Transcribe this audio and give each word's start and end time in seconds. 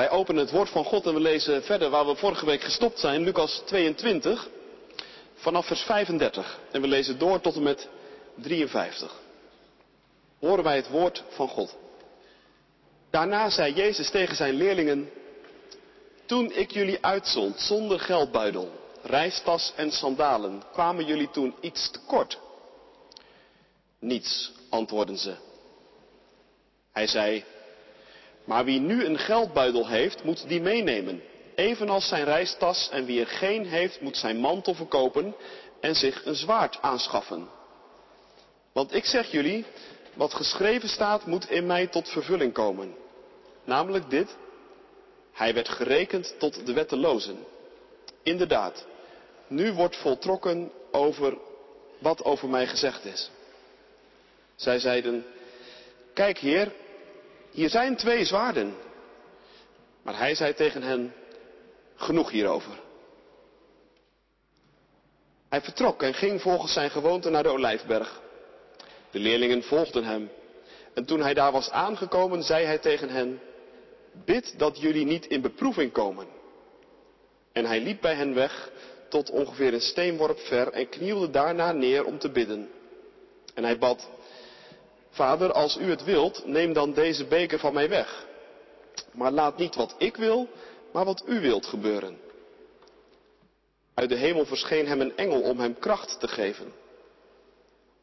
Wij 0.00 0.10
openen 0.10 0.42
het 0.42 0.50
woord 0.50 0.68
van 0.68 0.84
God 0.84 1.06
en 1.06 1.14
we 1.14 1.20
lezen 1.20 1.62
verder 1.62 1.90
waar 1.90 2.06
we 2.06 2.14
vorige 2.14 2.46
week 2.46 2.62
gestopt 2.62 2.98
zijn, 2.98 3.22
Lucas 3.22 3.62
22, 3.64 4.48
vanaf 5.34 5.66
vers 5.66 5.82
35. 5.82 6.58
En 6.70 6.80
we 6.80 6.86
lezen 6.86 7.18
door 7.18 7.40
tot 7.40 7.54
en 7.54 7.62
met 7.62 7.88
53. 8.34 9.14
Horen 10.38 10.64
wij 10.64 10.76
het 10.76 10.88
woord 10.88 11.22
van 11.28 11.48
God. 11.48 11.76
Daarna 13.10 13.50
zei 13.50 13.74
Jezus 13.74 14.10
tegen 14.10 14.36
zijn 14.36 14.54
leerlingen, 14.54 15.10
toen 16.26 16.52
ik 16.52 16.70
jullie 16.70 17.04
uitzond 17.04 17.60
zonder 17.60 18.00
geldbuidel, 18.00 18.70
reistas 19.02 19.72
en 19.76 19.90
sandalen, 19.90 20.62
kwamen 20.72 21.06
jullie 21.06 21.30
toen 21.30 21.54
iets 21.60 21.90
tekort? 21.90 22.38
Niets, 23.98 24.52
antwoordden 24.68 25.18
ze. 25.18 25.34
Hij 26.92 27.06
zei, 27.06 27.44
maar 28.50 28.64
wie 28.64 28.80
nu 28.80 29.04
een 29.04 29.18
geldbuidel 29.18 29.88
heeft, 29.88 30.24
moet 30.24 30.48
die 30.48 30.60
meenemen, 30.60 31.22
evenals 31.54 32.08
zijn 32.08 32.24
reistas, 32.24 32.88
en 32.92 33.04
wie 33.04 33.20
er 33.20 33.26
geen 33.26 33.66
heeft, 33.66 34.00
moet 34.00 34.16
zijn 34.16 34.36
mantel 34.36 34.74
verkopen 34.74 35.34
en 35.80 35.94
zich 35.94 36.24
een 36.24 36.34
zwaard 36.34 36.78
aanschaffen. 36.82 37.48
Want 38.72 38.94
ik 38.94 39.04
zeg 39.04 39.30
jullie, 39.30 39.64
wat 40.14 40.34
geschreven 40.34 40.88
staat, 40.88 41.26
moet 41.26 41.50
in 41.50 41.66
mij 41.66 41.86
tot 41.86 42.08
vervulling 42.08 42.52
komen. 42.52 42.94
Namelijk 43.64 44.10
dit, 44.10 44.36
hij 45.32 45.54
werd 45.54 45.68
gerekend 45.68 46.34
tot 46.38 46.66
de 46.66 46.72
wettelozen. 46.72 47.38
Inderdaad, 48.22 48.86
nu 49.46 49.72
wordt 49.72 49.96
voltrokken 49.96 50.72
over 50.90 51.38
wat 51.98 52.24
over 52.24 52.48
mij 52.48 52.66
gezegd 52.66 53.04
is. 53.04 53.30
Zij 54.54 54.78
zeiden, 54.78 55.24
kijk 56.14 56.38
heer, 56.38 56.72
hier 57.50 57.68
zijn 57.68 57.96
twee 57.96 58.24
zwaarden. 58.24 58.74
Maar 60.02 60.18
hij 60.18 60.34
zei 60.34 60.54
tegen 60.54 60.82
hen, 60.82 61.14
genoeg 61.94 62.30
hierover. 62.30 62.80
Hij 65.48 65.60
vertrok 65.60 66.02
en 66.02 66.14
ging 66.14 66.40
volgens 66.40 66.72
zijn 66.72 66.90
gewoonte 66.90 67.30
naar 67.30 67.42
de 67.42 67.48
olijfberg. 67.48 68.20
De 69.10 69.18
leerlingen 69.18 69.62
volgden 69.62 70.04
hem. 70.04 70.30
En 70.94 71.04
toen 71.04 71.20
hij 71.20 71.34
daar 71.34 71.52
was 71.52 71.70
aangekomen, 71.70 72.42
zei 72.42 72.64
hij 72.64 72.78
tegen 72.78 73.08
hen, 73.08 73.40
bid 74.24 74.58
dat 74.58 74.80
jullie 74.80 75.04
niet 75.04 75.26
in 75.26 75.40
beproeving 75.40 75.92
komen. 75.92 76.26
En 77.52 77.64
hij 77.64 77.80
liep 77.80 78.00
bij 78.00 78.14
hen 78.14 78.34
weg 78.34 78.70
tot 79.08 79.30
ongeveer 79.30 79.74
een 79.74 79.80
steenworp 79.80 80.38
ver 80.38 80.72
en 80.72 80.88
knielde 80.88 81.30
daarna 81.30 81.72
neer 81.72 82.04
om 82.04 82.18
te 82.18 82.30
bidden. 82.30 82.70
En 83.54 83.64
hij 83.64 83.78
bad, 83.78 84.08
Vader, 85.10 85.52
als 85.52 85.76
u 85.76 85.90
het 85.90 86.04
wilt, 86.04 86.46
neem 86.46 86.72
dan 86.72 86.92
deze 86.92 87.24
beker 87.24 87.58
van 87.58 87.72
mij 87.72 87.88
weg. 87.88 88.26
Maar 89.12 89.32
laat 89.32 89.56
niet 89.56 89.74
wat 89.74 89.94
ik 89.98 90.16
wil, 90.16 90.48
maar 90.92 91.04
wat 91.04 91.22
u 91.26 91.40
wilt 91.40 91.66
gebeuren. 91.66 92.18
Uit 93.94 94.08
de 94.08 94.16
hemel 94.16 94.46
verscheen 94.46 94.86
hem 94.86 95.00
een 95.00 95.16
engel 95.16 95.40
om 95.40 95.60
hem 95.60 95.78
kracht 95.78 96.20
te 96.20 96.28
geven. 96.28 96.72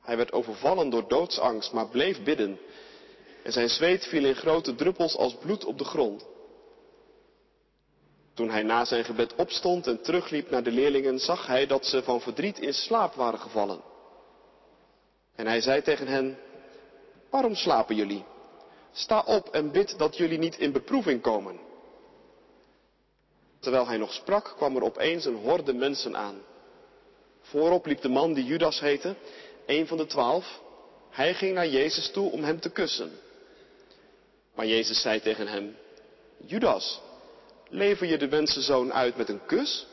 Hij 0.01 0.17
werd 0.17 0.31
overvallen 0.31 0.89
door 0.89 1.07
doodsangst, 1.07 1.71
maar 1.73 1.87
bleef 1.87 2.23
bidden. 2.23 2.59
En 3.43 3.51
zijn 3.51 3.69
zweet 3.69 4.05
viel 4.05 4.25
in 4.25 4.35
grote 4.35 4.75
druppels 4.75 5.15
als 5.15 5.35
bloed 5.35 5.65
op 5.65 5.77
de 5.77 5.83
grond. 5.83 6.25
Toen 8.33 8.49
hij 8.49 8.63
na 8.63 8.85
zijn 8.85 9.03
gebed 9.03 9.35
opstond 9.35 9.87
en 9.87 10.01
terugliep 10.01 10.49
naar 10.49 10.63
de 10.63 10.71
leerlingen, 10.71 11.19
zag 11.19 11.47
hij 11.47 11.67
dat 11.67 11.85
ze 11.85 12.03
van 12.03 12.21
verdriet 12.21 12.59
in 12.59 12.73
slaap 12.73 13.13
waren 13.13 13.39
gevallen. 13.39 13.81
En 15.35 15.47
hij 15.47 15.61
zei 15.61 15.81
tegen 15.81 16.07
hen, 16.07 16.37
waarom 17.29 17.55
slapen 17.55 17.95
jullie? 17.95 18.25
Sta 18.91 19.23
op 19.25 19.47
en 19.49 19.71
bid 19.71 19.97
dat 19.97 20.17
jullie 20.17 20.37
niet 20.37 20.57
in 20.57 20.71
beproeving 20.71 21.21
komen. 21.21 21.59
Terwijl 23.59 23.87
hij 23.87 23.97
nog 23.97 24.13
sprak, 24.13 24.53
kwam 24.55 24.75
er 24.75 24.83
opeens 24.83 25.25
een 25.25 25.35
horde 25.35 25.73
mensen 25.73 26.17
aan. 26.17 26.41
Voorop 27.41 27.85
liep 27.85 28.01
de 28.01 28.09
man 28.09 28.33
die 28.33 28.45
Judas 28.45 28.79
heette, 28.79 29.15
een 29.65 29.87
van 29.87 29.97
de 29.97 30.05
twaalf. 30.05 30.61
Hij 31.09 31.33
ging 31.33 31.53
naar 31.53 31.67
Jezus 31.67 32.11
toe 32.11 32.31
om 32.31 32.43
hem 32.43 32.59
te 32.59 32.69
kussen. 32.69 33.11
Maar 34.55 34.65
Jezus 34.65 35.01
zei 35.01 35.21
tegen 35.21 35.47
hem, 35.47 35.75
Judas, 36.45 37.01
lever 37.69 38.07
je 38.07 38.17
de 38.17 38.27
mensenzoon 38.27 38.93
uit 38.93 39.17
met 39.17 39.29
een 39.29 39.45
kus? 39.45 39.87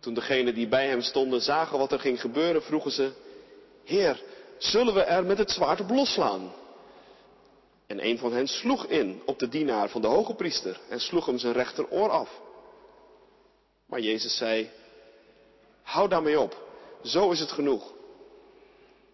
Toen 0.00 0.14
degenen 0.14 0.54
die 0.54 0.68
bij 0.68 0.86
hem 0.86 1.00
stonden 1.00 1.40
zagen 1.40 1.78
wat 1.78 1.92
er 1.92 2.00
ging 2.00 2.20
gebeuren, 2.20 2.62
vroegen 2.62 2.90
ze, 2.90 3.12
Heer, 3.84 4.22
zullen 4.58 4.94
we 4.94 5.02
er 5.02 5.24
met 5.24 5.38
het 5.38 5.50
zwaard 5.50 5.80
op 5.80 5.90
losslaan? 5.90 6.52
En 7.86 8.06
een 8.06 8.18
van 8.18 8.32
hen 8.32 8.46
sloeg 8.46 8.86
in 8.86 9.22
op 9.26 9.38
de 9.38 9.48
dienaar 9.48 9.88
van 9.88 10.00
de 10.00 10.06
hoge 10.06 10.34
priester 10.34 10.80
en 10.88 11.00
sloeg 11.00 11.26
hem 11.26 11.38
zijn 11.38 11.52
rechteroor 11.52 12.10
af. 12.10 12.40
Maar 13.86 14.00
Jezus 14.00 14.36
zei, 14.36 14.70
hou 15.82 16.08
daarmee 16.08 16.40
op, 16.40 16.62
zo 17.02 17.30
is 17.30 17.40
het 17.40 17.52
genoeg. 17.52 17.92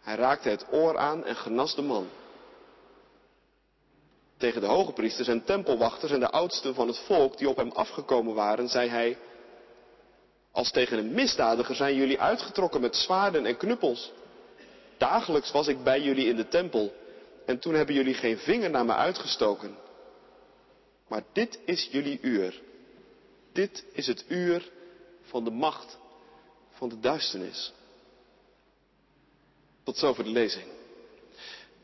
Hij 0.00 0.14
raakte 0.14 0.48
het 0.48 0.66
oor 0.70 0.98
aan 0.98 1.24
en 1.24 1.36
genas 1.36 1.74
de 1.74 1.82
man. 1.82 2.08
Tegen 4.36 4.60
de 4.60 4.66
hoge 4.66 4.92
priesters 4.92 5.28
en 5.28 5.44
tempelwachters 5.44 6.12
en 6.12 6.20
de 6.20 6.30
oudsten 6.30 6.74
van 6.74 6.86
het 6.86 6.98
volk 6.98 7.38
die 7.38 7.48
op 7.48 7.56
hem 7.56 7.70
afgekomen 7.70 8.34
waren, 8.34 8.68
zei 8.68 8.88
hij, 8.88 9.18
als 10.52 10.70
tegen 10.70 10.98
een 10.98 11.12
misdadiger 11.12 11.74
zijn 11.74 11.94
jullie 11.94 12.20
uitgetrokken 12.20 12.80
met 12.80 12.96
zwaarden 12.96 13.46
en 13.46 13.56
knuppels. 13.56 14.12
Dagelijks 15.00 15.50
was 15.50 15.69
ik 15.69 15.83
bij 15.83 16.00
jullie 16.00 16.27
in 16.27 16.37
de 16.37 16.49
tempel 16.49 16.93
en 17.47 17.59
toen 17.59 17.75
hebben 17.75 17.94
jullie 17.94 18.15
geen 18.15 18.38
vinger 18.38 18.71
naar 18.71 18.84
me 18.84 18.94
uitgestoken. 18.94 19.77
Maar 21.09 21.22
dit 21.33 21.59
is 21.65 21.88
jullie 21.91 22.19
uur. 22.22 22.61
Dit 23.53 23.84
is 23.93 24.06
het 24.06 24.25
uur 24.28 24.71
van 25.22 25.44
de 25.44 25.50
macht 25.50 25.99
van 26.71 26.88
de 26.88 27.00
duisternis. 27.00 27.72
Tot 29.83 29.97
zover 29.97 30.25
de 30.25 30.31
lezing. 30.31 30.66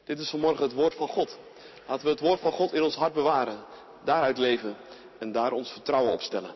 Dit 0.04 0.19
is 0.19 0.31
vanmorgen 0.31 0.62
het 0.62 0.75
woord 0.75 0.94
van 0.94 1.09
God. 1.09 1.38
Laten 1.87 2.04
we 2.04 2.10
het 2.10 2.21
woord 2.21 2.41
van 2.41 2.53
God 2.53 2.72
in 2.72 2.83
ons 2.83 2.94
hart 2.94 3.15
bewaren, 3.15 3.65
daaruit 4.04 4.38
leven 4.38 4.77
en 5.19 5.33
daar 5.33 5.53
ons 5.53 5.71
vertrouwen 5.71 6.12
op 6.12 6.21
stellen. 6.21 6.54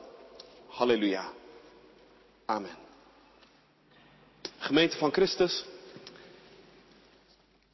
Halleluja. 0.67 1.33
Amen. 2.47 2.77
Gemeente 4.59 4.97
van 4.97 5.13
Christus. 5.13 5.65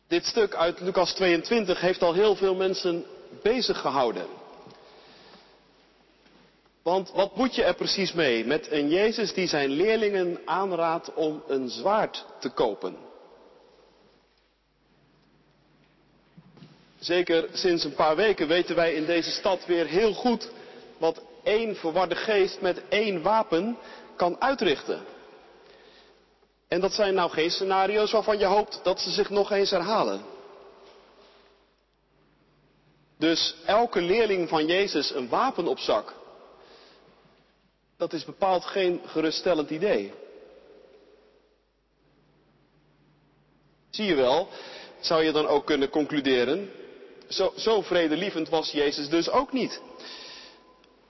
Dit 0.08 0.24
stuk 0.24 0.54
uit 0.54 0.80
Lucas 0.80 1.14
22 1.14 1.80
heeft 1.80 2.02
al 2.02 2.12
heel 2.14 2.36
veel 2.36 2.54
mensen 2.54 3.04
bezig 3.42 3.80
gehouden. 3.80 4.26
Want 6.82 7.12
wat 7.12 7.36
moet 7.36 7.54
je 7.54 7.64
er 7.64 7.74
precies 7.74 8.12
mee 8.12 8.44
met 8.44 8.70
een 8.70 8.88
Jezus 8.88 9.32
die 9.32 9.46
zijn 9.46 9.70
leerlingen 9.70 10.40
aanraadt 10.44 11.14
om 11.14 11.42
een 11.48 11.68
zwaard 11.68 12.26
te 12.40 12.48
kopen? 12.48 12.96
Zeker 16.98 17.48
sinds 17.52 17.84
een 17.84 17.94
paar 17.94 18.16
weken 18.16 18.48
weten 18.48 18.76
wij 18.76 18.94
in 18.94 19.06
deze 19.06 19.30
stad 19.30 19.66
weer 19.66 19.86
heel 19.86 20.12
goed 20.12 20.50
wat 20.98 21.22
één 21.42 21.76
verwarde 21.76 22.16
geest 22.16 22.60
met 22.60 22.82
één 22.88 23.22
wapen 23.22 23.78
kan 24.16 24.40
uitrichten. 24.40 25.00
En 26.68 26.80
dat 26.80 26.92
zijn 26.92 27.14
nou 27.14 27.30
geen 27.30 27.50
scenario's 27.50 28.12
waarvan 28.12 28.38
je 28.38 28.44
hoopt 28.44 28.80
dat 28.82 29.00
ze 29.00 29.10
zich 29.10 29.30
nog 29.30 29.50
eens 29.50 29.70
herhalen. 29.70 30.20
Dus 33.18 33.54
elke 33.64 34.00
leerling 34.00 34.48
van 34.48 34.66
Jezus 34.66 35.14
een 35.14 35.28
wapen 35.28 35.66
op 35.66 35.78
zak. 35.78 36.14
Dat 37.96 38.12
is 38.12 38.24
bepaald 38.24 38.64
geen 38.64 39.00
geruststellend 39.06 39.70
idee. 39.70 40.12
Zie 43.90 44.04
je 44.04 44.14
wel, 44.14 44.48
zou 45.00 45.24
je 45.24 45.32
dan 45.32 45.46
ook 45.46 45.66
kunnen 45.66 45.88
concluderen, 45.88 46.70
zo, 47.28 47.52
zo 47.56 47.82
vredelievend 47.82 48.48
was 48.48 48.70
Jezus 48.70 49.08
dus 49.08 49.30
ook 49.30 49.52
niet. 49.52 49.80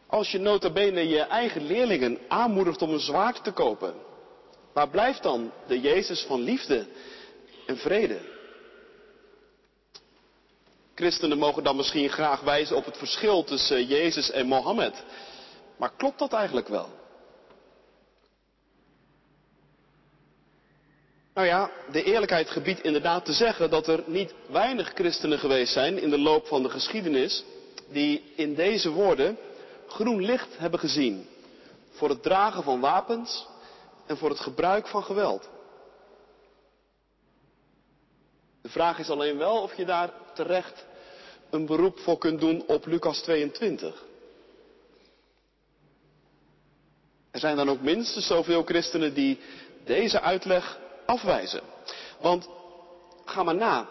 Als 0.06 0.30
je 0.30 0.38
nota 0.38 0.70
bene 0.70 1.08
je 1.08 1.20
eigen 1.20 1.66
leerlingen 1.66 2.18
aanmoedigt 2.28 2.82
om 2.82 2.90
een 2.90 3.00
zwaard 3.00 3.44
te 3.44 3.52
kopen, 3.52 3.94
waar 4.76 4.88
blijft 4.88 5.22
dan 5.22 5.52
de 5.66 5.80
Jezus 5.80 6.22
van 6.22 6.40
liefde 6.40 6.86
en 7.66 7.76
vrede? 7.76 8.18
Christenen 10.94 11.38
mogen 11.38 11.64
dan 11.64 11.76
misschien 11.76 12.08
graag 12.08 12.40
wijzen 12.40 12.76
op 12.76 12.84
het 12.84 12.96
verschil 12.96 13.44
tussen 13.44 13.86
Jezus 13.86 14.30
en 14.30 14.46
Mohammed. 14.46 15.04
Maar 15.76 15.92
klopt 15.96 16.18
dat 16.18 16.32
eigenlijk 16.32 16.68
wel? 16.68 16.88
Nou 21.34 21.46
ja, 21.46 21.70
de 21.90 22.02
eerlijkheid 22.02 22.50
gebiedt 22.50 22.82
inderdaad 22.82 23.24
te 23.24 23.32
zeggen 23.32 23.70
dat 23.70 23.88
er 23.88 24.02
niet 24.06 24.34
weinig 24.50 24.92
christenen 24.94 25.38
geweest 25.38 25.72
zijn 25.72 25.98
in 25.98 26.10
de 26.10 26.18
loop 26.18 26.46
van 26.46 26.62
de 26.62 26.70
geschiedenis 26.70 27.44
die 27.88 28.32
in 28.34 28.54
deze 28.54 28.90
woorden 28.90 29.38
groen 29.86 30.24
licht 30.24 30.58
hebben 30.58 30.80
gezien 30.80 31.26
voor 31.90 32.08
het 32.08 32.22
dragen 32.22 32.62
van 32.62 32.80
wapens 32.80 33.46
en 34.06 34.16
voor 34.16 34.28
het 34.28 34.40
gebruik 34.40 34.88
van 34.88 35.02
geweld. 35.02 35.48
De 38.62 38.68
vraag 38.68 38.98
is 38.98 39.10
alleen 39.10 39.38
wel 39.38 39.62
of 39.62 39.74
je 39.74 39.84
daar 39.84 40.12
terecht 40.34 40.84
een 41.50 41.66
beroep 41.66 41.98
voor 41.98 42.18
kunt 42.18 42.40
doen 42.40 42.64
op 42.66 42.86
Lucas 42.86 43.20
22. 43.22 44.04
Er 47.30 47.40
zijn 47.40 47.56
dan 47.56 47.68
ook 47.70 47.80
minstens 47.80 48.26
zoveel 48.26 48.62
christenen 48.62 49.14
die 49.14 49.40
deze 49.84 50.20
uitleg 50.20 50.78
afwijzen. 51.06 51.60
Want 52.20 52.48
ga 53.24 53.42
maar 53.42 53.54
na. 53.54 53.88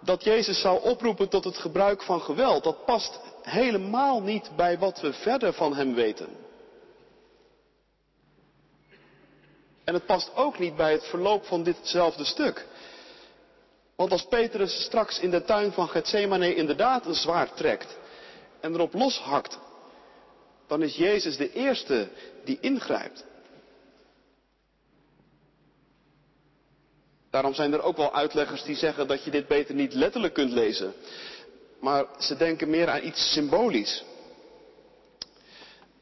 Dat 0.00 0.24
Jezus 0.24 0.60
zou 0.60 0.82
oproepen 0.82 1.28
tot 1.28 1.44
het 1.44 1.58
gebruik 1.58 2.02
van 2.02 2.20
geweld, 2.20 2.64
dat 2.64 2.84
past 2.84 3.20
helemaal 3.42 4.22
niet 4.22 4.50
bij 4.56 4.78
wat 4.78 5.00
we 5.00 5.12
verder 5.12 5.52
van 5.52 5.74
hem 5.74 5.94
weten. 5.94 6.47
En 9.88 9.94
het 9.94 10.06
past 10.06 10.30
ook 10.34 10.58
niet 10.58 10.76
bij 10.76 10.92
het 10.92 11.04
verloop 11.04 11.44
van 11.44 11.62
ditzelfde 11.62 12.24
stuk. 12.24 12.66
Want 13.96 14.12
als 14.12 14.24
Petrus 14.24 14.82
straks 14.82 15.18
in 15.18 15.30
de 15.30 15.44
tuin 15.44 15.72
van 15.72 15.88
Gethsemane 15.88 16.54
inderdaad 16.54 17.06
een 17.06 17.14
zwaard 17.14 17.56
trekt 17.56 17.96
en 18.60 18.74
erop 18.74 18.94
loshakt, 18.94 19.58
dan 20.66 20.82
is 20.82 20.96
Jezus 20.96 21.36
de 21.36 21.52
eerste 21.52 22.08
die 22.44 22.58
ingrijpt. 22.60 23.24
Daarom 27.30 27.54
zijn 27.54 27.72
er 27.72 27.82
ook 27.82 27.96
wel 27.96 28.14
uitleggers 28.14 28.62
die 28.62 28.76
zeggen 28.76 29.06
dat 29.06 29.24
je 29.24 29.30
dit 29.30 29.46
beter 29.46 29.74
niet 29.74 29.94
letterlijk 29.94 30.34
kunt 30.34 30.52
lezen. 30.52 30.94
Maar 31.80 32.06
ze 32.18 32.36
denken 32.36 32.70
meer 32.70 32.88
aan 32.88 33.04
iets 33.04 33.32
symbolisch. 33.32 34.04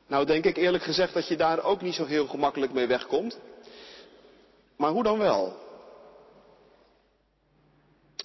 Nou 0.06 0.26
denk 0.26 0.44
ik 0.44 0.56
eerlijk 0.56 0.84
gezegd 0.84 1.14
dat 1.14 1.28
je 1.28 1.36
daar 1.36 1.64
ook 1.64 1.82
niet 1.82 1.94
zo 1.94 2.04
heel 2.04 2.26
gemakkelijk 2.26 2.72
mee 2.72 2.86
wegkomt. 2.86 3.38
Maar 4.76 4.90
hoe 4.90 5.02
dan 5.02 5.18
wel? 5.18 5.64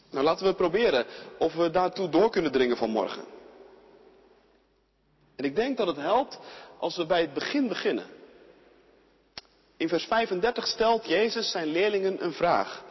Nou 0.09 0.23
laten 0.25 0.45
we 0.45 0.53
proberen 0.53 1.05
of 1.37 1.53
we 1.53 1.69
daartoe 1.69 2.09
door 2.09 2.29
kunnen 2.29 2.51
dringen 2.51 2.77
vanmorgen. 2.77 3.23
En 5.35 5.45
ik 5.45 5.55
denk 5.55 5.77
dat 5.77 5.87
het 5.87 5.95
helpt 5.95 6.39
als 6.79 6.97
we 6.97 7.05
bij 7.05 7.21
het 7.21 7.33
begin 7.33 7.67
beginnen. 7.67 8.05
In 9.77 9.87
vers 9.87 10.05
35 10.05 10.67
stelt 10.67 11.05
Jezus 11.05 11.51
zijn 11.51 11.67
leerlingen 11.67 12.23
een 12.23 12.33
vraag. 12.33 12.83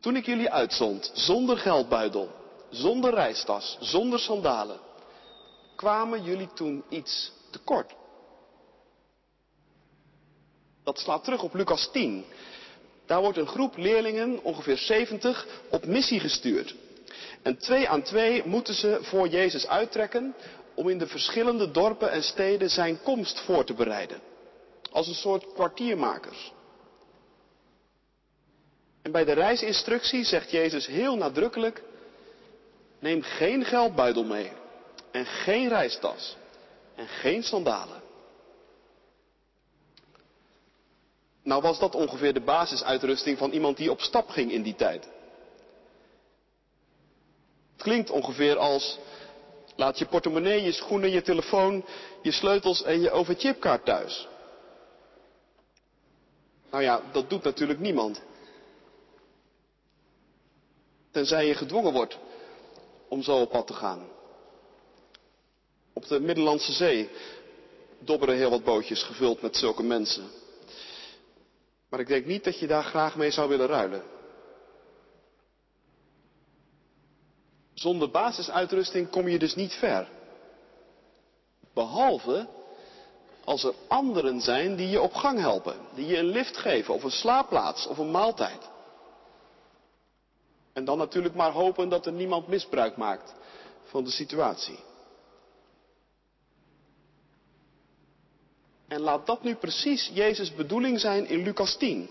Toen 0.00 0.16
ik 0.16 0.26
jullie 0.26 0.50
uitzond, 0.50 1.10
zonder 1.14 1.58
geldbuidel, 1.58 2.28
zonder 2.70 3.14
reistas, 3.14 3.76
zonder 3.80 4.18
sandalen, 4.18 4.78
kwamen 5.76 6.22
jullie 6.22 6.52
toen 6.52 6.84
iets 6.88 7.32
tekort? 7.50 7.92
Dat 10.90 10.98
slaat 10.98 11.24
terug 11.24 11.42
op 11.42 11.54
Lucas 11.54 11.90
10. 11.92 12.24
Daar 13.06 13.20
wordt 13.20 13.38
een 13.38 13.46
groep 13.46 13.76
leerlingen, 13.76 14.42
ongeveer 14.42 14.78
70, 14.78 15.46
op 15.68 15.86
missie 15.86 16.20
gestuurd. 16.20 16.74
En 17.42 17.58
twee 17.58 17.88
aan 17.88 18.02
twee 18.02 18.44
moeten 18.44 18.74
ze 18.74 18.98
voor 19.02 19.28
Jezus 19.28 19.66
uittrekken 19.66 20.34
om 20.74 20.88
in 20.88 20.98
de 20.98 21.06
verschillende 21.06 21.70
dorpen 21.70 22.10
en 22.10 22.22
steden 22.22 22.70
zijn 22.70 23.02
komst 23.02 23.40
voor 23.40 23.64
te 23.64 23.74
bereiden. 23.74 24.20
Als 24.90 25.08
een 25.08 25.14
soort 25.14 25.52
kwartiermakers. 25.52 26.52
En 29.02 29.12
bij 29.12 29.24
de 29.24 29.32
reisinstructie 29.32 30.24
zegt 30.24 30.50
Jezus 30.50 30.86
heel 30.86 31.16
nadrukkelijk, 31.16 31.82
neem 32.98 33.22
geen 33.22 33.64
geldbuidel 33.64 34.24
mee 34.24 34.52
en 35.10 35.26
geen 35.26 35.68
reistas 35.68 36.36
en 36.94 37.08
geen 37.08 37.42
sandalen. 37.42 38.09
Nou 41.42 41.62
was 41.62 41.78
dat 41.78 41.94
ongeveer 41.94 42.32
de 42.32 42.40
basisuitrusting 42.40 43.38
van 43.38 43.50
iemand 43.50 43.76
die 43.76 43.90
op 43.90 44.00
stap 44.00 44.28
ging 44.28 44.52
in 44.52 44.62
die 44.62 44.74
tijd. 44.74 45.08
Het 47.72 47.82
klinkt 47.82 48.10
ongeveer 48.10 48.56
als 48.58 48.98
laat 49.76 49.98
je 49.98 50.06
portemonnee, 50.06 50.62
je 50.62 50.72
schoenen, 50.72 51.10
je 51.10 51.22
telefoon, 51.22 51.84
je 52.22 52.30
sleutels 52.32 52.82
en 52.82 53.00
je 53.00 53.10
overchipkaart 53.10 53.84
thuis. 53.84 54.28
Nou 56.70 56.82
ja, 56.82 57.02
dat 57.12 57.30
doet 57.30 57.42
natuurlijk 57.42 57.78
niemand. 57.80 58.20
Tenzij 61.10 61.46
je 61.46 61.54
gedwongen 61.54 61.92
wordt 61.92 62.18
om 63.08 63.22
zo 63.22 63.36
op 63.40 63.50
pad 63.50 63.66
te 63.66 63.72
gaan. 63.72 64.08
Op 65.92 66.06
de 66.06 66.20
Middellandse 66.20 66.72
Zee 66.72 67.08
dobberen 67.98 68.36
heel 68.36 68.50
wat 68.50 68.64
bootjes 68.64 69.02
gevuld 69.02 69.42
met 69.42 69.56
zulke 69.56 69.82
mensen. 69.82 70.30
Maar 71.90 72.00
ik 72.00 72.06
denk 72.06 72.26
niet 72.26 72.44
dat 72.44 72.58
je 72.58 72.66
daar 72.66 72.84
graag 72.84 73.16
mee 73.16 73.30
zou 73.30 73.48
willen 73.48 73.66
ruilen. 73.66 74.02
Zonder 77.74 78.10
basisuitrusting 78.10 79.10
kom 79.10 79.28
je 79.28 79.38
dus 79.38 79.54
niet 79.54 79.72
ver. 79.72 80.08
Behalve 81.74 82.48
als 83.44 83.64
er 83.64 83.74
anderen 83.88 84.40
zijn 84.40 84.76
die 84.76 84.88
je 84.88 85.00
op 85.00 85.14
gang 85.14 85.38
helpen, 85.38 85.76
die 85.94 86.06
je 86.06 86.16
een 86.16 86.24
lift 86.30 86.56
geven 86.56 86.94
of 86.94 87.02
een 87.02 87.10
slaapplaats 87.10 87.86
of 87.86 87.98
een 87.98 88.10
maaltijd. 88.10 88.70
En 90.72 90.84
dan 90.84 90.98
natuurlijk 90.98 91.34
maar 91.34 91.52
hopen 91.52 91.88
dat 91.88 92.06
er 92.06 92.12
niemand 92.12 92.46
misbruik 92.46 92.96
maakt 92.96 93.34
van 93.84 94.04
de 94.04 94.10
situatie. 94.10 94.78
En 98.90 99.00
laat 99.00 99.26
dat 99.26 99.42
nu 99.42 99.54
precies 99.54 100.10
Jezus' 100.12 100.54
bedoeling 100.54 101.00
zijn 101.00 101.26
in 101.26 101.42
Lucas 101.42 101.76
10. 101.76 102.10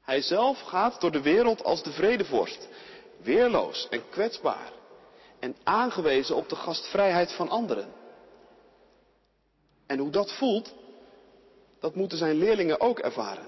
Hij 0.00 0.20
zelf 0.20 0.60
gaat 0.60 1.00
door 1.00 1.10
de 1.10 1.20
wereld 1.20 1.64
als 1.64 1.82
de 1.82 1.92
vredevorst, 1.92 2.68
weerloos 3.22 3.88
en 3.90 4.08
kwetsbaar 4.08 4.72
en 5.38 5.56
aangewezen 5.62 6.36
op 6.36 6.48
de 6.48 6.56
gastvrijheid 6.56 7.32
van 7.32 7.48
anderen. 7.48 7.92
En 9.86 9.98
hoe 9.98 10.10
dat 10.10 10.32
voelt, 10.32 10.74
dat 11.80 11.94
moeten 11.94 12.18
zijn 12.18 12.36
leerlingen 12.36 12.80
ook 12.80 12.98
ervaren. 12.98 13.46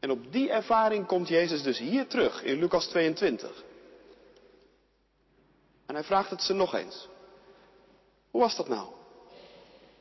En 0.00 0.10
op 0.10 0.32
die 0.32 0.50
ervaring 0.50 1.06
komt 1.06 1.28
Jezus 1.28 1.62
dus 1.62 1.78
hier 1.78 2.06
terug 2.06 2.42
in 2.42 2.58
Lucas 2.58 2.86
22. 2.86 3.64
En 5.86 5.94
hij 5.94 6.04
vraagt 6.04 6.30
het 6.30 6.42
ze 6.42 6.52
nog 6.52 6.74
eens. 6.74 7.08
Hoe 8.30 8.40
was 8.40 8.56
dat 8.56 8.68
nou? 8.68 9.02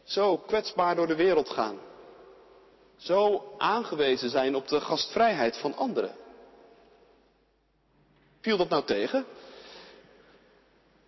Zo 0.03 0.37
kwetsbaar 0.37 0.95
door 0.95 1.07
de 1.07 1.15
wereld 1.15 1.49
gaan. 1.49 1.79
Zo 2.95 3.53
aangewezen 3.57 4.29
zijn 4.29 4.55
op 4.55 4.67
de 4.67 4.81
gastvrijheid 4.81 5.57
van 5.57 5.75
anderen. 5.75 6.15
Viel 8.41 8.57
dat 8.57 8.69
nou 8.69 8.83
tegen? 8.83 9.25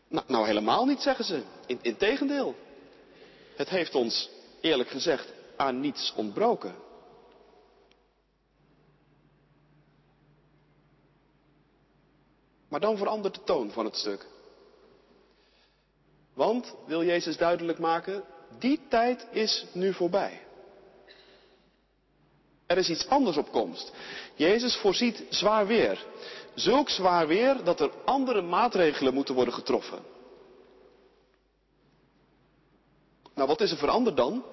Nou, 0.07 0.25
nou 0.27 0.45
helemaal 0.45 0.85
niet, 0.85 1.01
zeggen 1.01 1.25
ze. 1.25 1.43
In, 1.65 1.79
integendeel. 1.81 2.55
Het 3.55 3.69
heeft 3.69 3.95
ons, 3.95 4.29
eerlijk 4.61 4.89
gezegd, 4.89 5.33
aan 5.55 5.79
niets 5.79 6.13
ontbroken. 6.15 6.75
Maar 12.67 12.79
dan 12.79 12.97
verandert 12.97 13.35
de 13.35 13.43
toon 13.43 13.71
van 13.71 13.85
het 13.85 13.95
stuk. 13.95 14.25
Want, 16.33 16.75
wil 16.85 17.03
Jezus 17.03 17.37
duidelijk 17.37 17.79
maken, 17.79 18.23
die 18.59 18.79
tijd 18.89 19.27
is 19.31 19.65
nu 19.71 19.93
voorbij. 19.93 20.41
Er 22.65 22.77
is 22.77 22.89
iets 22.89 23.07
anders 23.07 23.37
op 23.37 23.51
komst. 23.51 23.91
Jezus 24.35 24.75
voorziet 24.75 25.23
zwaar 25.29 25.67
weer. 25.67 26.05
Zulk 26.53 26.89
zwaar 26.89 27.27
weer 27.27 27.63
dat 27.63 27.79
er 27.79 27.91
andere 28.05 28.41
maatregelen 28.41 29.13
moeten 29.13 29.35
worden 29.35 29.53
getroffen. 29.53 29.99
Nou, 33.35 33.47
wat 33.47 33.61
is 33.61 33.71
er 33.71 33.77
veranderd 33.77 34.17
dan? 34.17 34.43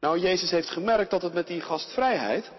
Nou, 0.00 0.18
Jezus 0.18 0.50
heeft 0.50 0.70
gemerkt 0.70 1.10
dat 1.10 1.22
het 1.22 1.34
met 1.34 1.46
die 1.46 1.60
gastvrijheid, 1.60 2.50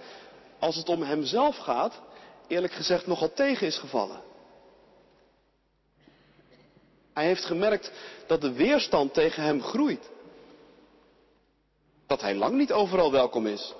als 0.60 0.76
het 0.76 0.90
om 0.90 1.02
hemzelf 1.02 1.58
gaat, 1.58 2.02
eerlijk 2.48 2.74
gezegd 2.74 3.08
nogal 3.08 3.34
tegen 3.34 3.68
is 3.68 3.78
gevallen. 3.78 4.22
Hij 7.14 7.26
heeft 7.26 7.46
gemerkt 7.46 7.92
dat 8.28 8.42
de 8.42 8.54
weerstand 8.54 9.14
tegen 9.14 9.44
hem 9.44 9.62
groeit. 9.62 10.10
Dat 12.08 12.22
hij 12.22 12.36
lang 12.36 12.56
niet 12.56 12.72
overal 12.72 13.12
welkom 13.12 13.48
is. 13.48 13.74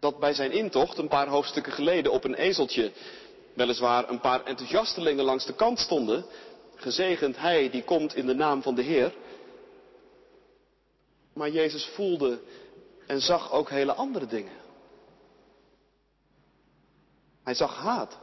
Dat 0.00 0.18
bij 0.18 0.34
zijn 0.34 0.52
intocht 0.52 0.98
een 0.98 1.08
paar 1.08 1.28
hoofdstukken 1.28 1.72
geleden 1.72 2.12
op 2.12 2.24
een 2.24 2.34
ezeltje 2.34 2.92
weliswaar 3.54 4.08
een 4.08 4.20
paar 4.20 4.44
enthousiastelingen 4.44 5.24
langs 5.24 5.46
de 5.46 5.54
kant 5.54 5.78
stonden, 5.78 6.24
gezegend 6.74 7.36
hij 7.38 7.70
die 7.70 7.82
komt 7.82 8.14
in 8.14 8.26
de 8.26 8.34
naam 8.34 8.62
van 8.62 8.74
de 8.74 8.82
Heer. 8.82 9.14
Maar 11.32 11.50
Jezus 11.50 11.84
voelde 11.84 12.40
en 13.06 13.20
zag 13.20 13.52
ook 13.52 13.70
hele 13.70 13.92
andere 13.92 14.26
dingen. 14.26 14.60
Hij 17.42 17.54
zag 17.54 17.76
haat 17.76 18.18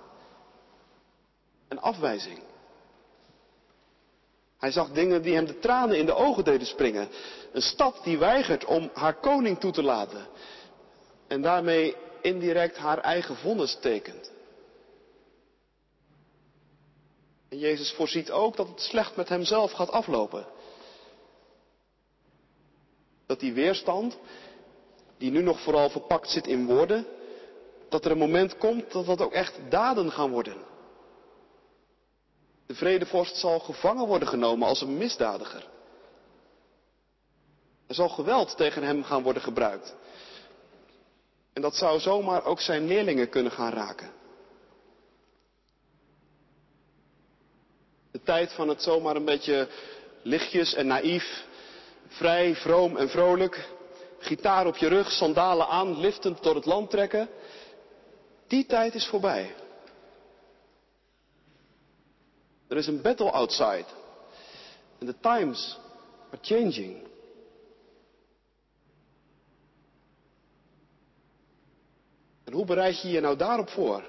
en 1.69 1.81
afwijzing. 1.81 2.39
Hij 4.57 4.71
zag 4.71 4.91
dingen 4.91 5.21
die 5.21 5.35
hem 5.35 5.45
de 5.45 5.59
tranen 5.59 5.97
in 5.97 6.05
de 6.05 6.15
ogen 6.15 6.43
deden 6.43 6.67
springen. 6.67 7.09
Een 7.51 7.61
stad 7.61 7.99
die 8.03 8.17
weigert 8.17 8.65
om 8.65 8.89
haar 8.93 9.19
koning 9.19 9.59
toe 9.59 9.71
te 9.71 9.83
laten. 9.83 10.27
En 11.27 11.41
daarmee 11.41 11.95
indirect 12.21 12.77
haar 12.77 12.97
eigen 12.97 13.35
vonnis 13.35 13.77
tekent. 13.81 14.31
En 17.49 17.57
Jezus 17.57 17.91
voorziet 17.91 18.31
ook 18.31 18.55
dat 18.55 18.67
het 18.67 18.81
slecht 18.81 19.15
met 19.15 19.29
hemzelf 19.29 19.71
gaat 19.71 19.91
aflopen. 19.91 20.45
Dat 23.25 23.39
die 23.39 23.53
weerstand, 23.53 24.17
die 25.17 25.31
nu 25.31 25.41
nog 25.41 25.61
vooral 25.61 25.89
verpakt 25.89 26.29
zit 26.29 26.47
in 26.47 26.65
woorden, 26.65 27.05
dat 27.89 28.05
er 28.05 28.11
een 28.11 28.17
moment 28.17 28.57
komt 28.57 28.91
dat 28.91 29.05
dat 29.05 29.21
ook 29.21 29.33
echt 29.33 29.59
daden 29.69 30.11
gaan 30.11 30.29
worden. 30.29 30.57
De 32.69 32.75
vredevorst 32.75 33.35
zal 33.35 33.59
gevangen 33.59 34.07
worden 34.07 34.27
genomen 34.27 34.67
als 34.67 34.81
een 34.81 34.97
misdadiger. 34.97 35.67
Er 37.88 37.95
zal 37.95 38.09
geweld 38.09 38.57
tegen 38.57 38.83
hem 38.83 39.03
gaan 39.03 39.23
worden 39.23 39.41
gebruikt. 39.41 39.95
En 41.53 41.61
dat 41.61 41.75
zou 41.75 41.99
zomaar 41.99 42.45
ook 42.45 42.59
zijn 42.59 42.88
leerlingen 42.88 43.29
kunnen 43.29 43.51
gaan 43.51 43.71
raken. 43.71 44.11
De 48.11 48.21
tijd 48.23 48.51
van 48.51 48.67
het 48.69 48.81
zomaar 48.83 49.15
een 49.15 49.25
beetje 49.25 49.67
lichtjes 50.21 50.73
en 50.73 50.88
naïef, 50.88 51.45
vrij, 52.07 52.55
vroom 52.55 52.97
en 52.97 53.09
vrolijk, 53.09 53.69
gitaar 54.19 54.67
op 54.67 54.77
je 54.77 54.88
rug, 54.88 55.11
sandalen 55.11 55.67
aan, 55.67 55.99
liftend 55.99 56.43
door 56.43 56.55
het 56.55 56.65
land 56.65 56.89
trekken, 56.89 57.29
die 58.47 58.65
tijd 58.65 58.95
is 58.95 59.07
voorbij. 59.07 59.55
Er 62.69 62.77
is 62.77 62.88
een 62.88 63.01
battle 63.01 63.31
outside. 63.31 63.85
And 64.99 65.09
the 65.09 65.19
times 65.21 65.77
are 66.31 66.41
changing. 66.41 67.07
En 72.43 72.53
hoe 72.53 72.65
bereid 72.65 73.01
je 73.01 73.09
je 73.09 73.19
nou 73.19 73.38
daarop 73.38 73.69
voor? 73.69 74.03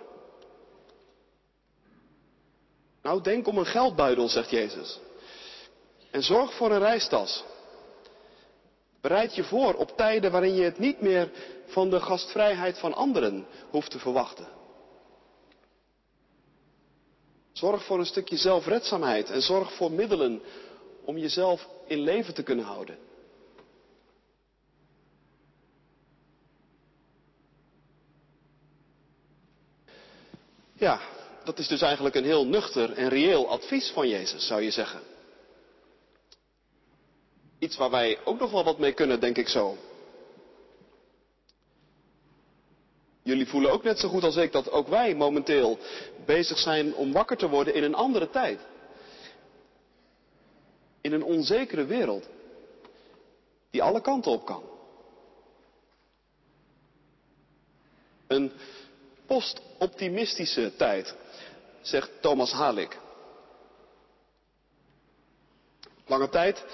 Nou, 3.03 3.23
denk 3.23 3.47
om 3.47 3.59
een 3.59 3.67
geldbuidel, 3.67 4.29
zegt 4.29 4.51
Jezus. 4.51 5.01
En 6.11 6.23
zorg 6.23 6.55
voor 6.55 6.71
een 6.71 6.79
reistas. 6.79 7.45
Bereid 9.01 9.35
je 9.35 9.45
voor 9.45 9.75
op 9.75 9.97
tijden 9.97 10.31
waarin 10.31 10.55
je 10.55 10.63
het 10.63 10.79
niet 10.79 11.01
meer 11.01 11.31
van 11.67 11.91
de 11.91 12.01
gastvrijheid 12.01 12.79
van 12.79 12.95
anderen 12.95 13.47
hoeft 13.71 13.91
te 13.91 13.99
verwachten. 13.99 14.60
Zorg 17.53 17.85
voor 17.85 17.99
een 17.99 18.07
stukje 18.07 18.37
zelfredzaamheid 18.37 19.31
en 19.31 19.43
zorg 19.43 19.73
voor 19.73 19.93
middelen 19.93 20.43
om 21.05 21.19
jezelf 21.19 21.69
in 21.87 22.01
leven 22.01 22.35
te 22.35 22.43
kunnen 22.43 22.65
houden. 22.65 22.99
Ja, 30.73 31.01
dat 31.45 31.59
is 31.59 31.69
dus 31.69 31.83
eigenlijk 31.83 32.15
een 32.15 32.25
heel 32.25 32.47
nuchter 32.47 32.93
en 32.93 33.09
reëel 33.09 33.49
advies 33.49 33.91
van 33.91 34.09
Jezus, 34.09 34.47
zou 34.47 34.63
je 34.63 34.71
zeggen. 34.71 35.01
Iets 37.59 37.77
waar 37.77 37.91
wij 37.91 38.19
ook 38.25 38.39
nog 38.39 38.51
wel 38.51 38.65
wat 38.65 38.79
mee 38.79 38.93
kunnen, 38.93 39.21
denk 39.21 39.37
ik 39.37 39.49
zo. 39.49 39.77
Jullie 43.23 43.47
voelen 43.47 43.73
ook 43.73 43.83
net 43.83 43.99
zo 43.99 44.09
goed 44.09 44.23
als 44.25 44.37
ik 44.37 44.53
dat 44.53 44.71
ook 44.71 44.89
wij 44.89 45.15
momenteel 45.15 45.79
bezig 46.25 46.59
zijn 46.59 46.95
om 46.95 47.13
wakker 47.13 47.37
te 47.37 47.49
worden 47.49 47.75
in 47.75 47.83
een 47.83 47.95
andere 47.95 48.31
tijd. 48.31 48.61
In 51.01 51.13
een 51.13 51.23
onzekere 51.23 51.85
wereld. 51.85 52.29
Die 53.71 53.83
alle 53.83 54.01
kanten 54.01 54.33
op 54.33 54.45
kan. 54.45 54.63
Een 58.27 58.53
postoptimistische 59.27 60.77
tijd, 60.77 61.15
zegt 61.81 62.11
Thomas 62.21 62.53
Halik. 62.53 62.99
Lange 66.07 66.29
tijd, 66.29 66.65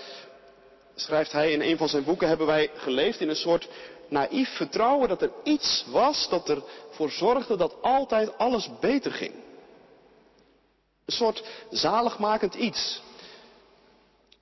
schrijft 0.95 1.33
hij 1.33 1.53
in 1.53 1.61
een 1.61 1.77
van 1.77 1.89
zijn 1.89 2.05
boeken, 2.05 2.29
hebben 2.29 2.47
wij 2.47 2.71
geleefd 2.75 3.21
in 3.21 3.29
een 3.29 3.37
soort 3.37 3.69
naïef 4.09 4.57
vertrouwen 4.57 5.09
dat 5.09 5.23
er 5.23 5.31
iets 5.43 5.85
was 5.91 6.29
dat 6.29 6.49
ervoor 6.49 7.11
zorgde 7.11 7.57
dat 7.57 7.83
altijd 7.83 8.39
alles 8.39 8.71
beter 8.81 9.13
ging. 9.13 9.35
Een 11.05 11.13
soort 11.13 11.45
zaligmakend 11.71 12.55
iets. 12.55 13.03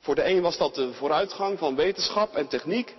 Voor 0.01 0.15
de 0.15 0.29
een 0.29 0.43
was 0.43 0.57
dat 0.57 0.75
de 0.75 0.93
vooruitgang 0.93 1.59
van 1.59 1.77
wetenschap 1.77 2.35
en 2.35 2.49
techniek. 2.49 2.97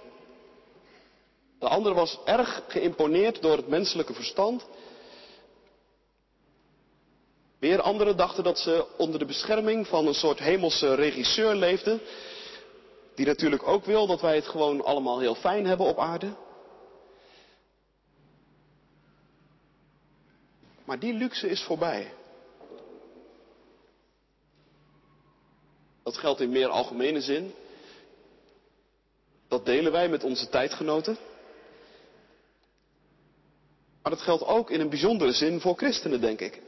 De 1.60 1.68
ander 1.68 1.94
was 1.94 2.20
erg 2.26 2.64
geïmponeerd 2.68 3.42
door 3.42 3.58
het 3.58 3.68
menselijke 3.68 4.14
verstand. 4.14 4.66
Weer 7.60 7.82
anderen 7.82 8.18
dachten 8.18 8.44
dat 8.44 8.60
ze 8.60 8.86
onder 8.98 9.20
de 9.20 9.26
bescherming 9.26 9.88
van 9.88 10.08
een 10.08 10.14
soort 10.14 10.40
hemelse 10.40 10.94
regisseur 10.94 11.56
leefden. 11.56 12.02
Die 13.16 13.26
natuurlijk 13.26 13.68
ook 13.68 13.86
wil 13.86 14.08
dat 14.08 14.22
wij 14.22 14.36
het 14.36 14.48
gewoon 14.48 14.84
allemaal 14.84 15.20
heel 15.20 15.36
fijn 15.36 15.66
hebben 15.66 15.88
op 15.88 16.00
aarde. 16.00 16.36
Maar 20.86 21.00
die 21.00 21.13
luxe 21.13 21.50
is 21.50 21.63
voorbij. 21.63 22.13
Dat 26.04 26.18
geldt 26.18 26.42
in 26.42 26.50
meer 26.50 26.68
algemene 26.68 27.22
zin. 27.22 27.54
Dat 29.48 29.65
delen 29.65 29.92
wij 29.92 30.10
met 30.10 30.24
onze 30.24 30.50
tijdgenoten. 30.50 31.18
Maar 34.01 34.12
dat 34.12 34.22
geldt 34.22 34.44
ook 34.44 34.70
in 34.70 34.80
een 34.80 34.89
bijzondere 34.89 35.32
zin 35.32 35.60
voor 35.60 35.77
christenen, 35.77 36.22
denk 36.22 36.39
ik. 36.39 36.62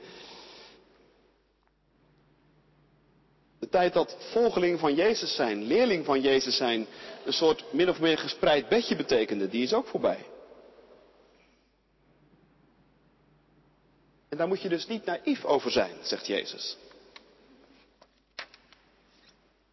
De 3.60 3.70
tijd 3.70 3.94
dat 3.94 4.18
volgeling 4.32 4.80
van 4.80 4.96
Jezus 4.96 5.36
zijn, 5.36 5.64
leerling 5.64 6.06
van 6.06 6.22
Jezus 6.22 6.58
zijn, 6.58 6.88
een 7.26 7.34
soort 7.34 7.74
min 7.74 7.90
of 7.90 8.00
meer 8.00 8.18
gespreid 8.18 8.70
bedje 8.70 8.96
betekende, 8.96 9.50
die 9.50 9.64
is 9.64 9.74
ook 9.74 9.88
voorbij. 9.88 10.26
En 14.30 14.38
daar 14.38 14.48
moet 14.48 14.62
je 14.62 14.70
dus 14.70 14.88
niet 14.88 15.06
naïef 15.06 15.46
over 15.46 15.72
zijn, 15.72 15.96
zegt 16.02 16.28
Jezus. 16.28 16.78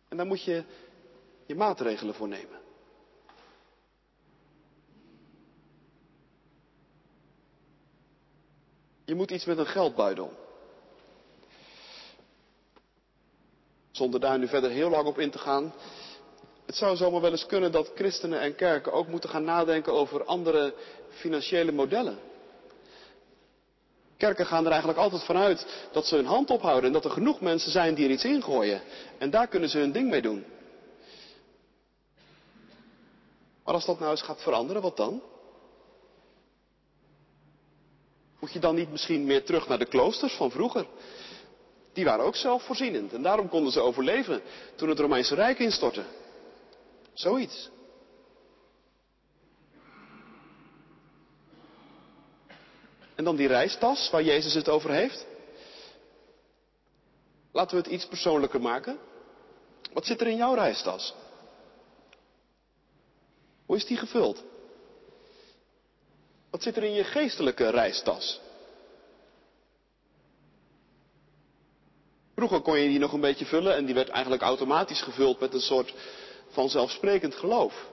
En 0.08 0.16
daar 0.16 0.26
moet 0.26 0.42
je 0.42 0.64
je 1.46 1.54
maatregelen 1.54 2.14
voor 2.14 2.28
nemen. 2.28 2.62
Je 9.04 9.14
moet 9.14 9.30
iets 9.30 9.44
met 9.44 9.58
een 9.58 9.66
geldbuidel. 9.66 10.32
Zonder 13.90 14.20
daar 14.20 14.38
nu 14.38 14.48
verder 14.48 14.70
heel 14.70 14.90
lang 14.90 15.06
op 15.06 15.18
in 15.18 15.30
te 15.30 15.38
gaan. 15.38 15.74
Het 16.66 16.76
zou 16.76 16.96
zomaar 16.96 17.20
wel 17.20 17.30
eens 17.30 17.46
kunnen 17.46 17.72
dat 17.72 17.90
christenen 17.94 18.40
en 18.40 18.54
kerken 18.54 18.92
ook 18.92 19.08
moeten 19.08 19.30
gaan 19.30 19.44
nadenken 19.44 19.92
over 19.92 20.24
andere 20.24 20.74
financiële 21.08 21.72
modellen. 21.72 22.18
Kerken 24.16 24.46
gaan 24.46 24.64
er 24.64 24.70
eigenlijk 24.70 25.00
altijd 25.00 25.24
vanuit 25.24 25.66
dat 25.92 26.06
ze 26.06 26.14
hun 26.16 26.26
hand 26.26 26.50
ophouden 26.50 26.84
en 26.84 26.92
dat 26.92 27.04
er 27.04 27.10
genoeg 27.10 27.40
mensen 27.40 27.70
zijn 27.70 27.94
die 27.94 28.04
er 28.04 28.10
iets 28.10 28.24
ingooien. 28.24 28.82
En 29.18 29.30
daar 29.30 29.48
kunnen 29.48 29.68
ze 29.68 29.78
hun 29.78 29.92
ding 29.92 30.10
mee 30.10 30.22
doen. 30.22 30.44
Maar 33.64 33.74
als 33.74 33.86
dat 33.86 33.98
nou 33.98 34.10
eens 34.10 34.22
gaat 34.22 34.42
veranderen, 34.42 34.82
wat 34.82 34.96
dan? 34.96 35.22
Moet 38.38 38.52
je 38.52 38.58
dan 38.58 38.74
niet 38.74 38.90
misschien 38.90 39.24
meer 39.24 39.44
terug 39.44 39.68
naar 39.68 39.78
de 39.78 39.86
kloosters 39.86 40.34
van 40.34 40.50
vroeger? 40.50 40.86
Die 41.92 42.04
waren 42.04 42.24
ook 42.24 42.36
zelfvoorzienend 42.36 43.12
en 43.12 43.22
daarom 43.22 43.48
konden 43.48 43.72
ze 43.72 43.80
overleven 43.80 44.42
toen 44.74 44.88
het 44.88 44.98
Romeinse 44.98 45.34
Rijk 45.34 45.58
instortte. 45.58 46.02
Zoiets. 47.12 47.70
En 53.14 53.24
dan 53.24 53.36
die 53.36 53.46
reistas 53.46 54.10
waar 54.10 54.22
Jezus 54.22 54.54
het 54.54 54.68
over 54.68 54.90
heeft. 54.90 55.26
Laten 57.52 57.76
we 57.76 57.82
het 57.82 57.92
iets 57.92 58.06
persoonlijker 58.06 58.60
maken. 58.60 58.98
Wat 59.92 60.06
zit 60.06 60.20
er 60.20 60.26
in 60.26 60.36
jouw 60.36 60.54
reistas? 60.54 61.14
Hoe 63.66 63.76
is 63.76 63.86
die 63.86 63.96
gevuld? 63.96 64.42
Wat 66.50 66.62
zit 66.62 66.76
er 66.76 66.84
in 66.84 66.92
je 66.92 67.04
geestelijke 67.04 67.70
reistas? 67.70 68.40
Vroeger 72.34 72.60
kon 72.60 72.78
je 72.78 72.88
die 72.88 72.98
nog 72.98 73.12
een 73.12 73.20
beetje 73.20 73.46
vullen 73.46 73.74
en 73.74 73.84
die 73.84 73.94
werd 73.94 74.08
eigenlijk 74.08 74.42
automatisch 74.42 75.02
gevuld 75.02 75.40
met 75.40 75.54
een 75.54 75.60
soort 75.60 75.94
vanzelfsprekend 76.48 77.34
geloof. 77.34 77.90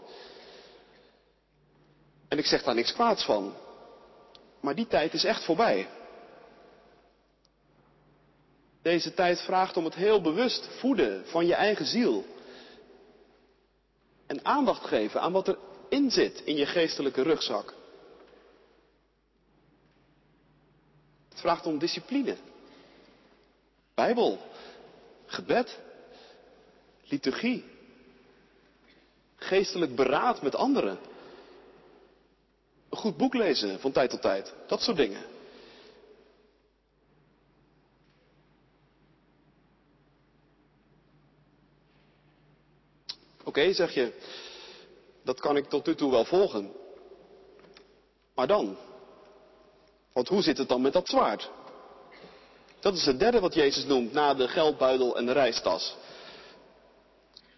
En 2.27 2.37
ik 2.37 2.45
zeg 2.45 2.63
daar 2.63 2.75
niks 2.75 2.93
kwaads 2.93 3.23
van. 3.23 3.53
Maar 4.61 4.75
die 4.75 4.87
tijd 4.87 5.13
is 5.13 5.23
echt 5.23 5.43
voorbij. 5.43 5.87
Deze 8.81 9.13
tijd 9.13 9.41
vraagt 9.41 9.77
om 9.77 9.85
het 9.85 9.95
heel 9.95 10.21
bewust 10.21 10.67
voeden 10.79 11.27
van 11.27 11.45
je 11.45 11.55
eigen 11.55 11.85
ziel. 11.85 12.25
En 14.27 14.45
aandacht 14.45 14.85
geven 14.85 15.21
aan 15.21 15.31
wat 15.31 15.47
er 15.47 15.57
in 15.89 16.11
zit 16.11 16.41
in 16.43 16.55
je 16.55 16.65
geestelijke 16.65 17.21
rugzak. 17.21 17.73
vraagt 21.41 21.65
om 21.65 21.79
discipline. 21.79 22.35
Bijbel, 23.93 24.39
gebed, 25.25 25.79
liturgie, 27.03 27.65
geestelijk 29.35 29.95
beraad 29.95 30.41
met 30.41 30.55
anderen. 30.55 30.97
Goed 33.01 33.17
boek 33.17 33.33
lezen 33.33 33.79
van 33.79 33.91
tijd 33.91 34.09
tot 34.09 34.21
tijd, 34.21 34.53
dat 34.67 34.81
soort 34.81 34.97
dingen. 34.97 35.23
Oké, 43.43 43.73
zeg 43.73 43.93
je, 43.93 44.13
dat 45.23 45.39
kan 45.39 45.57
ik 45.57 45.69
tot 45.69 45.85
nu 45.85 45.95
toe 45.95 46.11
wel 46.11 46.25
volgen. 46.25 46.71
Maar 48.35 48.47
dan? 48.47 48.77
Want 50.13 50.27
hoe 50.27 50.41
zit 50.41 50.57
het 50.57 50.69
dan 50.69 50.81
met 50.81 50.93
dat 50.93 51.07
zwaard? 51.07 51.49
Dat 52.79 52.93
is 52.93 53.05
het 53.05 53.19
derde 53.19 53.39
wat 53.39 53.53
Jezus 53.53 53.85
noemt 53.85 54.13
na 54.13 54.33
de 54.33 54.47
geldbuidel 54.47 55.17
en 55.17 55.25
de 55.25 55.31
reistas. 55.31 55.95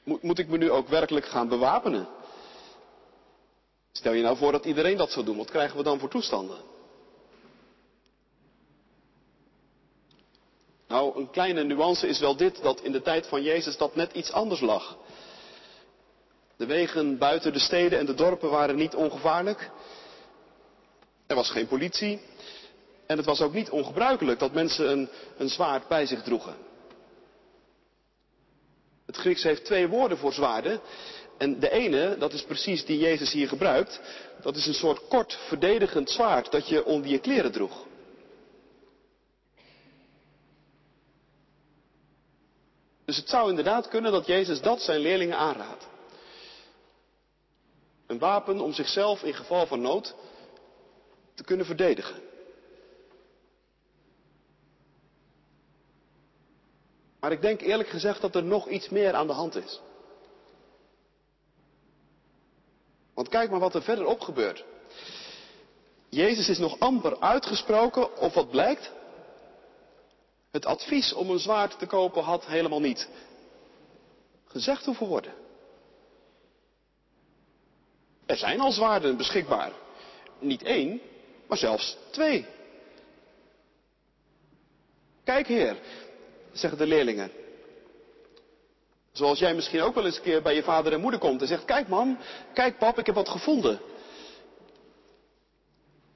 Moet, 0.04 0.22
moet 0.22 0.40
ik 0.40 0.48
me 0.48 0.58
nu 0.58 0.72
ook 0.72 0.88
werkelijk 0.88 1.26
gaan 1.26 1.48
bewapenen? 1.48 2.08
Stel 3.94 4.14
je 4.14 4.24
nou 4.24 4.38
voor 4.38 4.52
dat 4.52 4.66
iedereen 4.66 4.98
dat 4.98 5.12
zou 5.12 5.26
doen, 5.26 5.38
wat 5.38 5.50
krijgen 5.50 5.78
we 5.78 5.84
dan 5.84 6.00
voor 6.00 6.10
toestanden? 6.10 6.58
Nou, 10.88 11.20
een 11.20 11.30
kleine 11.30 11.64
nuance 11.64 12.08
is 12.08 12.20
wel 12.20 12.36
dit, 12.36 12.62
dat 12.62 12.82
in 12.82 12.92
de 12.92 13.02
tijd 13.02 13.28
van 13.28 13.44
Jezus 13.44 13.78
dat 13.78 13.96
net 13.96 14.14
iets 14.14 14.32
anders 14.32 14.62
lag. 14.62 14.98
De 16.56 16.66
wegen 16.66 17.18
buiten 17.18 17.54
de 17.54 17.60
steden 17.60 18.00
en 18.00 18.06
de 18.06 18.14
dorpen 18.14 18.50
waren 18.50 18.76
niet 18.76 18.96
ongevaarlijk. 18.96 19.72
Er 21.28 21.36
was 21.36 21.50
geen 21.50 21.68
politie. 21.68 22.22
En 23.06 23.18
het 23.18 23.26
was 23.26 23.42
ook 23.42 23.54
niet 23.54 23.70
ongebruikelijk 23.70 24.40
dat 24.40 24.54
mensen 24.54 24.92
een, 24.92 25.10
een 25.38 25.50
zwaard 25.50 25.88
bij 25.88 26.06
zich 26.06 26.24
droegen. 26.24 26.56
Het 29.06 29.18
Grieks 29.18 29.44
heeft 29.44 29.66
twee 29.66 29.88
woorden 29.88 30.18
voor 30.18 30.34
zwaarden. 30.34 30.82
En 31.44 31.60
de 31.60 31.70
ene, 31.70 32.18
dat 32.18 32.34
is 32.34 32.44
precies 32.44 32.86
die 32.86 32.98
Jezus 33.00 33.32
hier 33.32 33.48
gebruikt, 33.48 34.00
dat 34.42 34.56
is 34.56 34.66
een 34.66 34.74
soort 34.74 35.08
kort 35.08 35.34
verdedigend 35.48 36.10
zwaard 36.10 36.52
dat 36.52 36.68
je 36.68 36.86
onder 36.86 37.10
je 37.10 37.20
kleren 37.20 37.52
droeg. 37.52 37.86
Dus 43.06 43.18
het 43.18 43.30
zou 43.30 43.50
inderdaad 43.50 43.88
kunnen 43.88 44.12
dat 44.12 44.26
Jezus 44.26 44.62
dat 44.62 44.82
zijn 44.82 45.00
leerlingen 45.00 45.38
aanraadt. 45.38 45.88
Een 48.08 48.20
wapen 48.20 48.60
om 48.60 48.74
zichzelf 48.74 49.24
in 49.24 49.34
geval 49.34 49.66
van 49.66 49.82
nood 49.82 50.16
te 51.36 51.44
kunnen 51.44 51.66
verdedigen. 51.66 52.22
Maar 57.20 57.32
ik 57.32 57.42
denk 57.42 57.62
eerlijk 57.62 57.90
gezegd 57.90 58.22
dat 58.22 58.36
er 58.36 58.44
nog 58.44 58.68
iets 58.68 58.90
meer 58.90 59.14
aan 59.14 59.28
de 59.28 59.34
hand 59.34 59.56
is. 59.56 59.82
Want 63.14 63.30
kijk 63.30 63.50
maar 63.50 63.60
wat 63.60 63.76
er 63.76 63.84
verderop 63.84 64.22
gebeurt. 64.22 64.64
Jezus 66.10 66.50
is 66.50 66.58
nog 66.58 66.80
amper 66.80 67.20
uitgesproken 67.20 68.18
of 68.18 68.34
wat 68.34 68.50
blijkt? 68.50 68.92
Het 70.52 70.66
advies 70.66 71.14
om 71.14 71.30
een 71.30 71.40
zwaard 71.40 71.80
te 71.80 71.86
kopen 71.86 72.24
had 72.24 72.46
helemaal 72.46 72.80
niet 72.80 73.10
gezegd 74.46 74.86
hoeven 74.86 75.08
worden. 75.08 75.34
Er 78.26 78.38
zijn 78.38 78.60
al 78.60 78.72
zwaarden 78.72 79.18
beschikbaar. 79.18 79.72
Niet 80.40 80.64
één, 80.64 81.02
maar 81.48 81.58
zelfs 81.58 81.98
twee. 82.12 82.46
Kijk 85.24 85.48
heer, 85.48 85.78
zeggen 86.52 86.78
de 86.78 86.88
leerlingen. 86.88 87.32
Zoals 89.14 89.40
jij 89.40 89.56
misschien 89.56 89.82
ook 89.82 89.96
wel 89.96 90.06
eens 90.06 90.16
een 90.16 90.24
keer 90.24 90.42
bij 90.42 90.56
je 90.56 90.64
vader 90.64 90.94
en 90.94 91.02
moeder 91.02 91.20
komt 91.20 91.42
en 91.42 91.48
zegt, 91.48 91.66
kijk 91.66 91.88
mam, 91.88 92.18
kijk 92.54 92.78
pap, 92.78 92.98
ik 92.98 93.06
heb 93.06 93.16
wat 93.16 93.30
gevonden. 93.30 93.80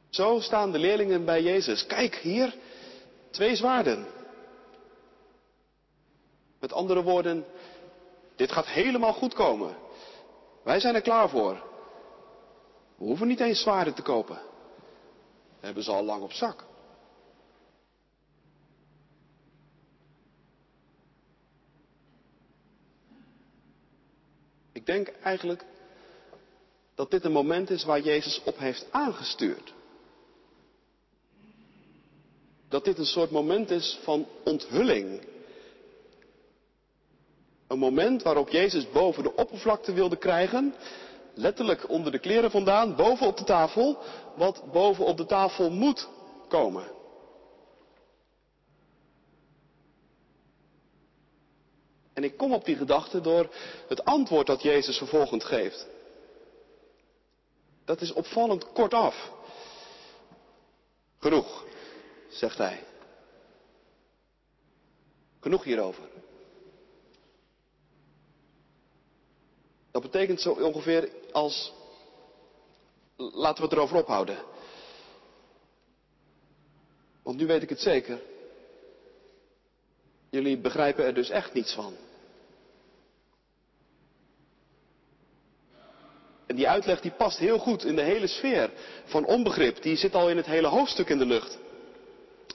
Zo 0.09 0.39
staan 0.39 0.71
de 0.71 0.79
leerlingen 0.79 1.25
bij 1.25 1.41
Jezus. 1.41 1.85
Kijk 1.85 2.15
hier, 2.15 2.55
twee 3.31 3.55
zwaarden. 3.55 4.07
Met 6.59 6.73
andere 6.73 7.03
woorden, 7.03 7.45
dit 8.35 8.51
gaat 8.51 8.67
helemaal 8.67 9.13
goed 9.13 9.33
komen. 9.33 9.75
Wij 10.63 10.79
zijn 10.79 10.95
er 10.95 11.01
klaar 11.01 11.29
voor. 11.29 11.53
We 12.97 13.05
hoeven 13.05 13.27
niet 13.27 13.39
eens 13.39 13.61
zwaarden 13.61 13.93
te 13.93 14.01
kopen. 14.01 14.39
We 15.59 15.65
hebben 15.65 15.83
ze 15.83 15.91
al 15.91 16.03
lang 16.03 16.21
op 16.23 16.31
zak. 16.31 16.66
Ik 24.87 24.93
denk 24.93 25.07
eigenlijk 25.23 25.65
dat 26.95 27.11
dit 27.11 27.23
een 27.23 27.31
moment 27.31 27.69
is 27.69 27.83
waar 27.83 27.99
Jezus 27.99 28.41
op 28.45 28.57
heeft 28.57 28.87
aangestuurd. 28.91 29.73
Dat 32.69 32.85
dit 32.85 32.97
een 32.97 33.05
soort 33.05 33.31
moment 33.31 33.69
is 33.69 33.99
van 34.03 34.27
onthulling. 34.43 35.21
Een 37.67 37.79
moment 37.79 38.23
waarop 38.23 38.49
Jezus 38.49 38.91
boven 38.91 39.23
de 39.23 39.35
oppervlakte 39.35 39.93
wilde 39.93 40.17
krijgen 40.17 40.73
letterlijk 41.33 41.89
onder 41.89 42.11
de 42.11 42.19
kleren 42.19 42.51
vandaan, 42.51 42.95
boven 42.95 43.27
op 43.27 43.37
de 43.37 43.43
tafel, 43.43 43.97
wat 44.35 44.63
boven 44.71 45.05
op 45.05 45.17
de 45.17 45.25
tafel 45.25 45.71
moet 45.71 46.07
komen. 46.47 46.96
En 52.17 52.23
ik 52.23 52.37
kom 52.37 52.53
op 52.53 52.65
die 52.65 52.75
gedachte 52.75 53.21
door 53.21 53.49
het 53.87 54.05
antwoord 54.05 54.47
dat 54.47 54.61
Jezus 54.61 54.97
vervolgend 54.97 55.43
geeft. 55.43 55.87
Dat 57.85 58.01
is 58.01 58.13
opvallend 58.13 58.71
kortaf. 58.71 59.31
Genoeg, 61.19 61.65
zegt 62.29 62.57
hij. 62.57 62.83
Genoeg 65.39 65.63
hierover. 65.63 66.03
Dat 69.91 70.01
betekent 70.01 70.41
zo 70.41 70.51
ongeveer 70.51 71.09
als, 71.31 71.73
laten 73.15 73.63
we 73.63 73.69
het 73.69 73.77
erover 73.77 73.97
ophouden. 73.97 74.37
Want 77.23 77.37
nu 77.37 77.45
weet 77.45 77.63
ik 77.63 77.69
het 77.69 77.81
zeker. 77.81 78.21
Jullie 80.29 80.57
begrijpen 80.57 81.05
er 81.05 81.13
dus 81.13 81.29
echt 81.29 81.53
niets 81.53 81.73
van. 81.73 82.05
En 86.47 86.55
die 86.55 86.69
uitleg 86.69 87.01
die 87.01 87.11
past 87.11 87.37
heel 87.37 87.57
goed 87.57 87.83
in 87.85 87.95
de 87.95 88.01
hele 88.01 88.27
sfeer 88.27 88.69
van 89.05 89.25
onbegrip. 89.25 89.81
Die 89.81 89.95
zit 89.95 90.15
al 90.15 90.29
in 90.29 90.37
het 90.37 90.45
hele 90.45 90.67
hoofdstuk 90.67 91.09
in 91.09 91.17
de 91.17 91.25
lucht. 91.25 91.57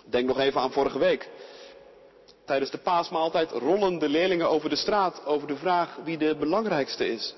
Denk 0.04 0.26
nog 0.26 0.38
even 0.38 0.60
aan 0.60 0.72
vorige 0.72 0.98
week. 0.98 1.28
Tijdens 2.44 2.70
de 2.70 2.78
paasmaaltijd 2.78 3.50
rollen 3.50 3.98
de 3.98 4.08
leerlingen 4.08 4.48
over 4.48 4.68
de 4.68 4.76
straat 4.76 5.24
over 5.24 5.48
de 5.48 5.56
vraag 5.56 5.96
wie 6.04 6.18
de 6.18 6.36
belangrijkste 6.36 7.08
is. 7.08 7.34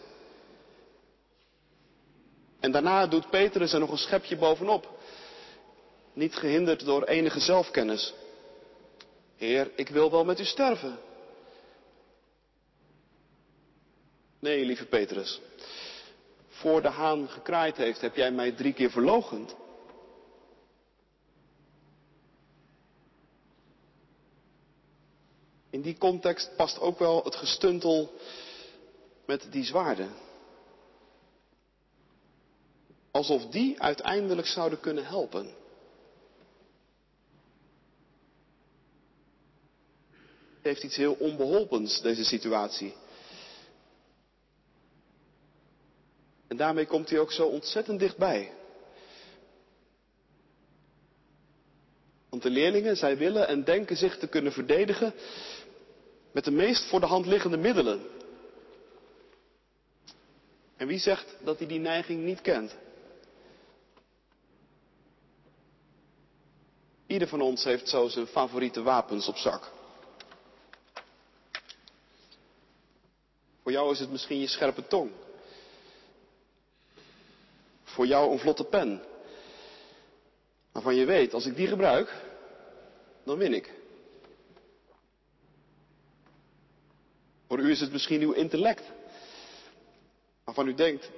En 2.60 2.72
daarna 2.72 3.06
doet 3.06 3.30
Petrus 3.30 3.72
er 3.72 3.80
nog 3.80 3.90
een 3.90 3.98
schepje 3.98 4.36
bovenop. 4.36 4.88
Niet 6.12 6.34
gehinderd 6.34 6.84
door 6.84 7.04
enige 7.04 7.40
zelfkennis. 7.40 8.14
Heer, 9.36 9.70
ik 9.74 9.88
wil 9.88 10.10
wel 10.10 10.24
met 10.24 10.40
u 10.40 10.44
sterven. 10.44 10.98
Nee, 14.38 14.64
lieve 14.64 14.84
Petrus. 14.86 15.40
Voor 16.54 16.82
de 16.82 16.88
haan 16.88 17.28
gekraaid 17.28 17.76
heeft, 17.76 18.00
heb 18.00 18.16
jij 18.16 18.30
mij 18.30 18.52
drie 18.52 18.72
keer 18.72 18.90
verlogend. 18.90 19.54
In 25.70 25.82
die 25.82 25.98
context 25.98 26.56
past 26.56 26.80
ook 26.80 26.98
wel 26.98 27.24
het 27.24 27.34
gestuntel 27.34 28.12
met 29.26 29.46
die 29.50 29.64
zwaarden. 29.64 30.10
Alsof 33.10 33.46
die 33.46 33.82
uiteindelijk 33.82 34.46
zouden 34.46 34.80
kunnen 34.80 35.06
helpen. 35.06 35.46
Het 40.54 40.62
heeft 40.72 40.82
iets 40.82 40.96
heel 40.96 41.14
onbeholpens, 41.14 42.00
deze 42.00 42.24
situatie. 42.24 42.94
En 46.54 46.60
daarmee 46.60 46.86
komt 46.86 47.10
hij 47.10 47.18
ook 47.18 47.32
zo 47.32 47.46
ontzettend 47.46 47.98
dichtbij. 47.98 48.52
Want 52.28 52.42
de 52.42 52.50
leerlingen, 52.50 52.96
zij 52.96 53.16
willen 53.16 53.48
en 53.48 53.64
denken 53.64 53.96
zich 53.96 54.18
te 54.18 54.26
kunnen 54.28 54.52
verdedigen 54.52 55.14
met 56.32 56.44
de 56.44 56.50
meest 56.50 56.84
voor 56.84 57.00
de 57.00 57.06
hand 57.06 57.26
liggende 57.26 57.56
middelen. 57.56 58.06
En 60.76 60.86
wie 60.86 60.98
zegt 60.98 61.36
dat 61.44 61.58
hij 61.58 61.66
die 61.68 61.78
neiging 61.78 62.24
niet 62.24 62.40
kent? 62.40 62.76
Ieder 67.06 67.28
van 67.28 67.40
ons 67.40 67.64
heeft 67.64 67.88
zo 67.88 68.08
zijn 68.08 68.26
favoriete 68.26 68.82
wapens 68.82 69.28
op 69.28 69.36
zak. 69.36 69.70
Voor 73.62 73.72
jou 73.72 73.92
is 73.92 73.98
het 74.00 74.10
misschien 74.10 74.40
je 74.40 74.46
scherpe 74.46 74.86
tong. 74.86 75.10
Voor 77.94 78.07
jou 78.07 78.33
een 78.33 78.38
vlotte 78.38 78.64
pen. 78.64 79.02
Waarvan 80.72 80.94
je 80.94 81.04
weet, 81.04 81.35
als 81.35 81.46
ik 81.46 81.57
die 81.57 81.66
gebruik, 81.66 82.14
dan 83.24 83.38
win 83.38 83.54
ik. 83.54 83.72
Voor 87.48 87.59
u 87.59 87.70
is 87.70 87.80
het 87.80 87.92
misschien 87.92 88.20
uw 88.20 88.33
intellect. 88.33 88.83
Waarvan 90.44 90.68
u 90.68 90.74
denkt, 90.74 91.11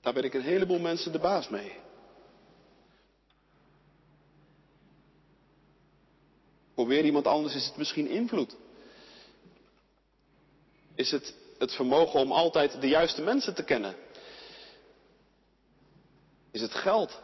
daar 0.00 0.12
ben 0.12 0.24
ik 0.24 0.34
een 0.34 0.42
heleboel 0.42 0.78
mensen 0.78 1.12
de 1.12 1.18
baas 1.18 1.48
mee. 1.48 1.72
Voor 6.74 6.86
weer 6.86 7.04
iemand 7.04 7.26
anders 7.26 7.54
is 7.54 7.66
het 7.66 7.76
misschien 7.76 8.08
invloed. 8.08 8.56
Is 10.94 11.10
het 11.10 11.34
het 11.58 11.72
vermogen 11.72 12.20
om 12.20 12.32
altijd 12.32 12.80
de 12.80 12.88
juiste 12.88 13.22
mensen 13.22 13.54
te 13.54 13.64
kennen? 13.64 13.94
Is 16.50 16.60
het 16.60 16.74
geld? 16.74 17.20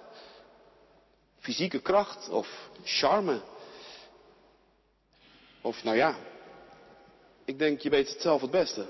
Fysieke 1.38 1.80
kracht 1.80 2.28
of 2.28 2.70
charme? 2.84 3.40
Of 5.60 5.84
nou 5.84 5.96
ja, 5.96 6.16
ik 7.44 7.58
denk 7.58 7.80
je 7.80 7.90
weet 7.90 8.08
het 8.08 8.20
zelf 8.20 8.40
het 8.40 8.50
beste. 8.50 8.86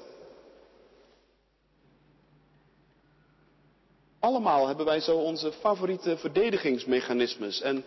Allemaal 4.19 4.67
hebben 4.67 4.87
wij 4.87 5.01
zo 5.01 5.17
onze 5.17 5.53
favoriete 5.53 6.17
verdedigingsmechanismes 6.17 7.61
en 7.61 7.85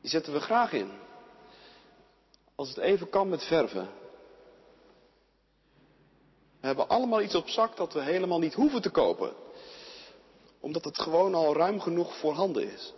die 0.00 0.10
zetten 0.10 0.32
we 0.32 0.40
graag 0.40 0.72
in. 0.72 0.90
Als 2.54 2.68
het 2.68 2.78
even 2.78 3.08
kan 3.08 3.28
met 3.28 3.44
verven. 3.44 3.88
We 6.60 6.66
hebben 6.66 6.88
allemaal 6.88 7.22
iets 7.22 7.34
op 7.34 7.48
zak 7.48 7.76
dat 7.76 7.92
we 7.92 8.00
helemaal 8.00 8.38
niet 8.38 8.54
hoeven 8.54 8.82
te 8.82 8.90
kopen. 8.90 9.32
Omdat 10.62 10.84
het 10.84 10.98
gewoon 10.98 11.34
al 11.34 11.54
ruim 11.54 11.80
genoeg 11.80 12.16
voorhanden 12.16 12.72
is. 12.72 12.94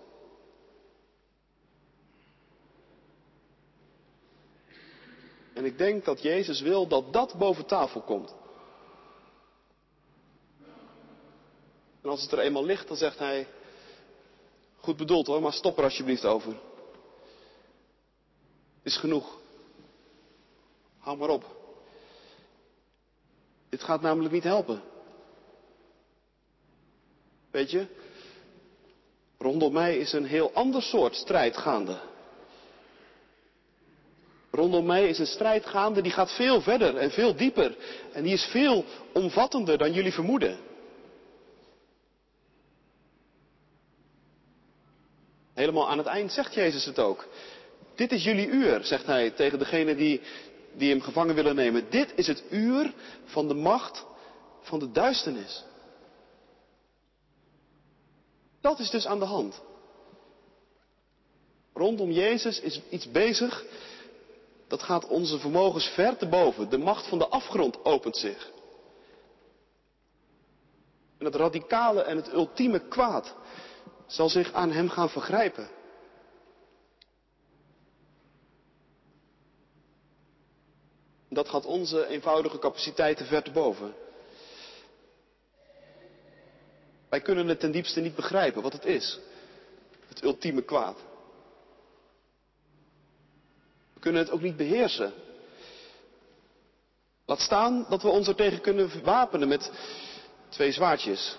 En 5.54 5.64
ik 5.64 5.78
denk 5.78 6.04
dat 6.04 6.22
Jezus 6.22 6.60
wil 6.60 6.86
dat 6.86 7.12
dat 7.12 7.34
boven 7.38 7.66
tafel 7.66 8.00
komt. 8.00 8.34
En 12.02 12.10
als 12.10 12.22
het 12.22 12.32
er 12.32 12.38
eenmaal 12.38 12.64
ligt, 12.64 12.88
dan 12.88 12.96
zegt 12.96 13.18
hij, 13.18 13.48
goed 14.76 14.96
bedoeld 14.96 15.26
hoor, 15.26 15.42
maar 15.42 15.52
stop 15.52 15.78
er 15.78 15.84
alsjeblieft 15.84 16.24
over. 16.24 16.60
Is 18.82 18.96
genoeg. 18.96 19.38
Hou 20.98 21.16
maar 21.16 21.28
op. 21.28 21.44
Dit 23.68 23.82
gaat 23.82 24.00
namelijk 24.00 24.34
niet 24.34 24.42
helpen. 24.42 24.82
Weet 27.54 27.70
je, 27.70 27.86
rondom 29.38 29.72
mij 29.72 29.96
is 29.96 30.12
een 30.12 30.24
heel 30.24 30.52
ander 30.52 30.82
soort 30.82 31.14
strijd 31.14 31.56
gaande. 31.56 32.00
Rondom 34.50 34.86
mij 34.86 35.08
is 35.08 35.18
een 35.18 35.26
strijd 35.26 35.66
gaande 35.66 36.02
die 36.02 36.12
gaat 36.12 36.32
veel 36.32 36.60
verder 36.60 36.96
en 36.96 37.10
veel 37.10 37.36
dieper. 37.36 37.76
En 38.12 38.22
die 38.22 38.32
is 38.32 38.44
veel 38.44 38.84
omvattender 39.12 39.78
dan 39.78 39.92
jullie 39.92 40.12
vermoeden. 40.12 40.58
Helemaal 45.52 45.88
aan 45.88 45.98
het 45.98 46.06
eind 46.06 46.32
zegt 46.32 46.54
Jezus 46.54 46.84
het 46.84 46.98
ook. 46.98 47.26
Dit 47.94 48.12
is 48.12 48.24
jullie 48.24 48.48
uur, 48.48 48.84
zegt 48.84 49.06
hij 49.06 49.30
tegen 49.30 49.58
degene 49.58 49.94
die, 49.94 50.20
die 50.72 50.90
hem 50.90 51.00
gevangen 51.00 51.34
willen 51.34 51.54
nemen. 51.54 51.86
Dit 51.90 52.12
is 52.16 52.26
het 52.26 52.44
uur 52.50 52.92
van 53.24 53.48
de 53.48 53.54
macht 53.54 54.04
van 54.60 54.78
de 54.78 54.90
duisternis. 54.90 55.64
Dat 58.64 58.78
is 58.78 58.90
dus 58.90 59.06
aan 59.06 59.18
de 59.18 59.24
hand. 59.24 59.62
Rondom 61.74 62.10
Jezus 62.10 62.60
is 62.60 62.80
iets 62.90 63.10
bezig. 63.10 63.64
Dat 64.68 64.82
gaat 64.82 65.06
onze 65.06 65.38
vermogens 65.38 65.86
ver 65.86 66.16
te 66.16 66.26
boven. 66.26 66.70
De 66.70 66.78
macht 66.78 67.08
van 67.08 67.18
de 67.18 67.28
afgrond 67.28 67.84
opent 67.84 68.16
zich. 68.16 68.50
En 71.18 71.24
het 71.24 71.34
radicale 71.34 72.02
en 72.02 72.16
het 72.16 72.32
ultieme 72.32 72.88
kwaad 72.88 73.34
zal 74.06 74.28
zich 74.28 74.52
aan 74.52 74.72
hem 74.72 74.88
gaan 74.88 75.10
vergrijpen. 75.10 75.68
Dat 81.28 81.48
gaat 81.48 81.64
onze 81.64 82.06
eenvoudige 82.06 82.58
capaciteiten 82.58 83.26
ver 83.26 83.42
te 83.42 83.50
boven. 83.50 84.03
Wij 87.14 87.22
kunnen 87.22 87.48
het 87.48 87.60
ten 87.60 87.70
diepste 87.70 88.00
niet 88.00 88.14
begrijpen 88.14 88.62
wat 88.62 88.72
het 88.72 88.84
is. 88.84 89.18
Het 90.08 90.22
ultieme 90.22 90.62
kwaad. 90.62 90.98
We 93.94 94.00
kunnen 94.00 94.22
het 94.22 94.30
ook 94.30 94.40
niet 94.40 94.56
beheersen. 94.56 95.12
Laat 97.26 97.40
staan 97.40 97.86
dat 97.88 98.02
we 98.02 98.08
ons 98.08 98.28
er 98.28 98.34
tegen 98.34 98.60
kunnen 98.60 99.02
wapenen 99.02 99.48
met 99.48 99.72
twee 100.48 100.72
zwaardjes. 100.72 101.36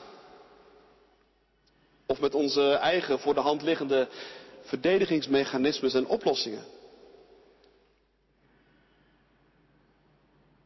Of 2.05 2.19
met 2.19 2.33
onze 2.35 2.73
eigen 2.73 3.19
voor 3.19 3.33
de 3.33 3.39
hand 3.39 3.61
liggende 3.61 4.07
verdedigingsmechanismes 4.61 5.93
en 5.93 6.07
oplossingen. 6.07 6.65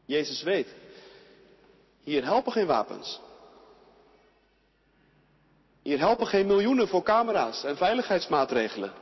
Jezus 0.06 0.44
weet, 0.44 0.68
hier 2.04 2.24
helpen 2.24 2.52
geen 2.52 2.68
wapens. 2.68 3.20
Hier 5.90 6.00
helpen 6.00 6.28
geen 6.28 6.48
miljoenen 6.48 6.88
voor 6.88 7.04
camera's 7.04 7.64
en 7.64 7.78
veiligheidsmaatregelen. 7.78 8.94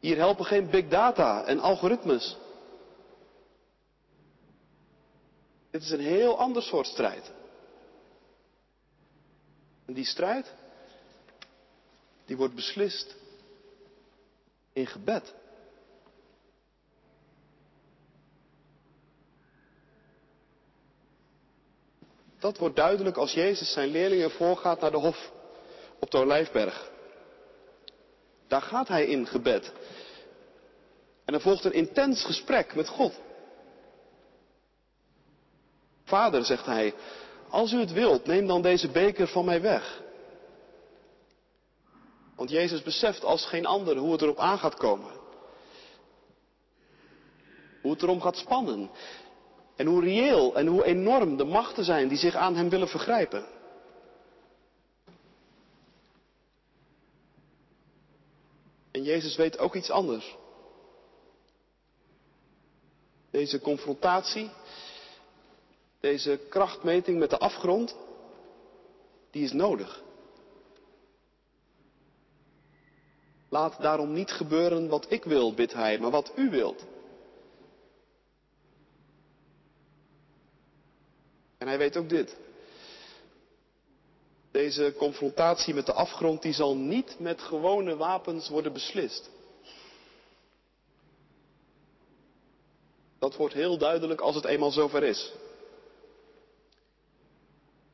Hier 0.00 0.16
helpen 0.16 0.44
geen 0.44 0.70
big 0.70 0.88
data 0.88 1.44
en 1.44 1.60
algoritmes. 1.60 2.36
Dit 5.70 5.82
is 5.82 5.90
een 5.90 6.00
heel 6.00 6.38
ander 6.38 6.62
soort 6.62 6.86
strijd. 6.86 7.32
En 9.86 9.94
die 9.94 10.04
strijd, 10.04 10.52
die 12.24 12.36
wordt 12.36 12.54
beslist 12.54 13.16
in 14.72 14.86
gebed. 14.86 15.34
Dat 22.46 22.58
wordt 22.58 22.76
duidelijk 22.76 23.16
als 23.16 23.32
Jezus 23.32 23.72
zijn 23.72 23.88
leerlingen 23.88 24.30
voorgaat 24.30 24.80
naar 24.80 24.90
de 24.90 24.96
hof 24.96 25.30
op 26.00 26.10
de 26.10 26.18
Olijfberg. 26.18 26.90
Daar 28.48 28.62
gaat 28.62 28.88
hij 28.88 29.06
in 29.06 29.26
gebed. 29.26 29.72
En 31.24 31.34
er 31.34 31.40
volgt 31.40 31.64
een 31.64 31.72
intens 31.72 32.24
gesprek 32.24 32.74
met 32.74 32.88
God. 32.88 33.20
Vader, 36.04 36.44
zegt 36.44 36.66
hij, 36.66 36.94
als 37.48 37.72
u 37.72 37.78
het 37.78 37.92
wilt, 37.92 38.26
neem 38.26 38.46
dan 38.46 38.62
deze 38.62 38.88
beker 38.88 39.28
van 39.28 39.44
mij 39.44 39.60
weg. 39.60 40.02
Want 42.36 42.50
Jezus 42.50 42.82
beseft 42.82 43.24
als 43.24 43.46
geen 43.46 43.66
ander 43.66 43.96
hoe 43.96 44.12
het 44.12 44.22
erop 44.22 44.38
aan 44.38 44.58
gaat 44.58 44.76
komen. 44.76 45.12
Hoe 47.82 47.92
het 47.92 48.02
erom 48.02 48.20
gaat 48.20 48.36
spannen. 48.36 48.90
En 49.76 49.86
hoe 49.86 50.00
reëel 50.00 50.54
en 50.54 50.66
hoe 50.66 50.84
enorm 50.84 51.36
de 51.36 51.44
machten 51.44 51.84
zijn 51.84 52.08
die 52.08 52.18
zich 52.18 52.34
aan 52.34 52.56
hem 52.56 52.68
willen 52.68 52.88
vergrijpen. 52.88 53.46
En 58.90 59.02
Jezus 59.02 59.36
weet 59.36 59.58
ook 59.58 59.74
iets 59.74 59.90
anders. 59.90 60.36
Deze 63.30 63.60
confrontatie, 63.60 64.50
deze 66.00 66.40
krachtmeting 66.48 67.18
met 67.18 67.30
de 67.30 67.38
afgrond, 67.38 67.96
die 69.30 69.44
is 69.44 69.52
nodig. 69.52 70.02
Laat 73.48 73.80
daarom 73.80 74.12
niet 74.12 74.30
gebeuren 74.30 74.88
wat 74.88 75.06
ik 75.08 75.24
wil, 75.24 75.54
bidt 75.54 75.72
hij, 75.72 75.98
maar 75.98 76.10
wat 76.10 76.32
u 76.36 76.50
wilt. 76.50 76.84
En 81.58 81.68
hij 81.68 81.78
weet 81.78 81.96
ook 81.96 82.08
dit. 82.08 82.36
Deze 84.50 84.94
confrontatie 84.96 85.74
met 85.74 85.86
de 85.86 85.92
afgrond 85.92 86.42
die 86.42 86.52
zal 86.52 86.76
niet 86.76 87.16
met 87.18 87.40
gewone 87.40 87.96
wapens 87.96 88.48
worden 88.48 88.72
beslist. 88.72 89.30
Dat 93.18 93.36
wordt 93.36 93.54
heel 93.54 93.78
duidelijk 93.78 94.20
als 94.20 94.34
het 94.34 94.44
eenmaal 94.44 94.70
zover 94.70 95.02
is. 95.02 95.32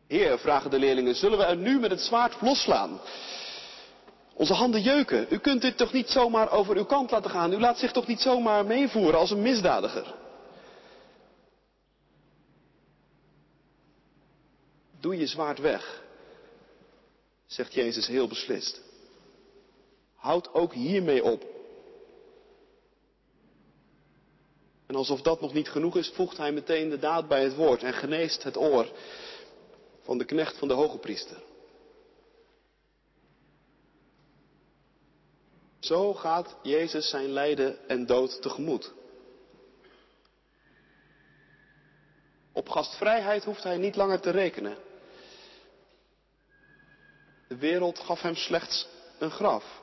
Heer, 0.06 0.38
vragen 0.38 0.70
de 0.70 0.78
leerlingen, 0.78 1.14
zullen 1.14 1.38
we 1.38 1.44
er 1.44 1.56
nu 1.56 1.78
met 1.78 1.90
het 1.90 2.00
zwaard 2.00 2.40
losslaan? 2.40 3.00
Onze 4.34 4.54
handen 4.54 4.82
jeuken. 4.82 5.26
U 5.30 5.38
kunt 5.38 5.60
dit 5.60 5.76
toch 5.76 5.92
niet 5.92 6.08
zomaar 6.08 6.50
over 6.50 6.76
uw 6.76 6.84
kant 6.84 7.10
laten 7.10 7.30
gaan. 7.30 7.52
U 7.52 7.58
laat 7.58 7.78
zich 7.78 7.92
toch 7.92 8.06
niet 8.06 8.20
zomaar 8.20 8.66
meevoeren 8.66 9.18
als 9.18 9.30
een 9.30 9.42
misdadiger. 9.42 10.14
Doe 15.02 15.16
je 15.16 15.26
zwaard 15.26 15.58
weg, 15.58 16.02
zegt 17.46 17.72
Jezus 17.72 18.06
heel 18.06 18.28
beslist. 18.28 18.82
Houd 20.14 20.54
ook 20.54 20.72
hiermee 20.72 21.24
op. 21.24 21.44
En 24.86 24.94
alsof 24.94 25.22
dat 25.22 25.40
nog 25.40 25.52
niet 25.52 25.68
genoeg 25.68 25.96
is, 25.96 26.08
voegt 26.08 26.36
hij 26.36 26.52
meteen 26.52 26.88
de 26.88 26.98
daad 26.98 27.28
bij 27.28 27.42
het 27.42 27.54
woord 27.54 27.82
en 27.82 27.92
geneest 27.92 28.42
het 28.42 28.56
oor 28.56 28.92
van 30.02 30.18
de 30.18 30.24
knecht 30.24 30.58
van 30.58 30.68
de 30.68 30.74
hoge 30.74 30.98
priester. 30.98 31.42
Zo 35.80 36.14
gaat 36.14 36.56
Jezus 36.62 37.08
zijn 37.08 37.28
lijden 37.28 37.88
en 37.88 38.06
dood 38.06 38.42
tegemoet. 38.42 38.92
Op 42.52 42.68
gastvrijheid 42.68 43.44
hoeft 43.44 43.62
hij 43.62 43.76
niet 43.76 43.96
langer 43.96 44.20
te 44.20 44.30
rekenen. 44.30 44.90
De 47.52 47.58
wereld 47.58 47.98
gaf 47.98 48.22
hem 48.22 48.34
slechts 48.34 48.88
een 49.18 49.30
graf. 49.30 49.82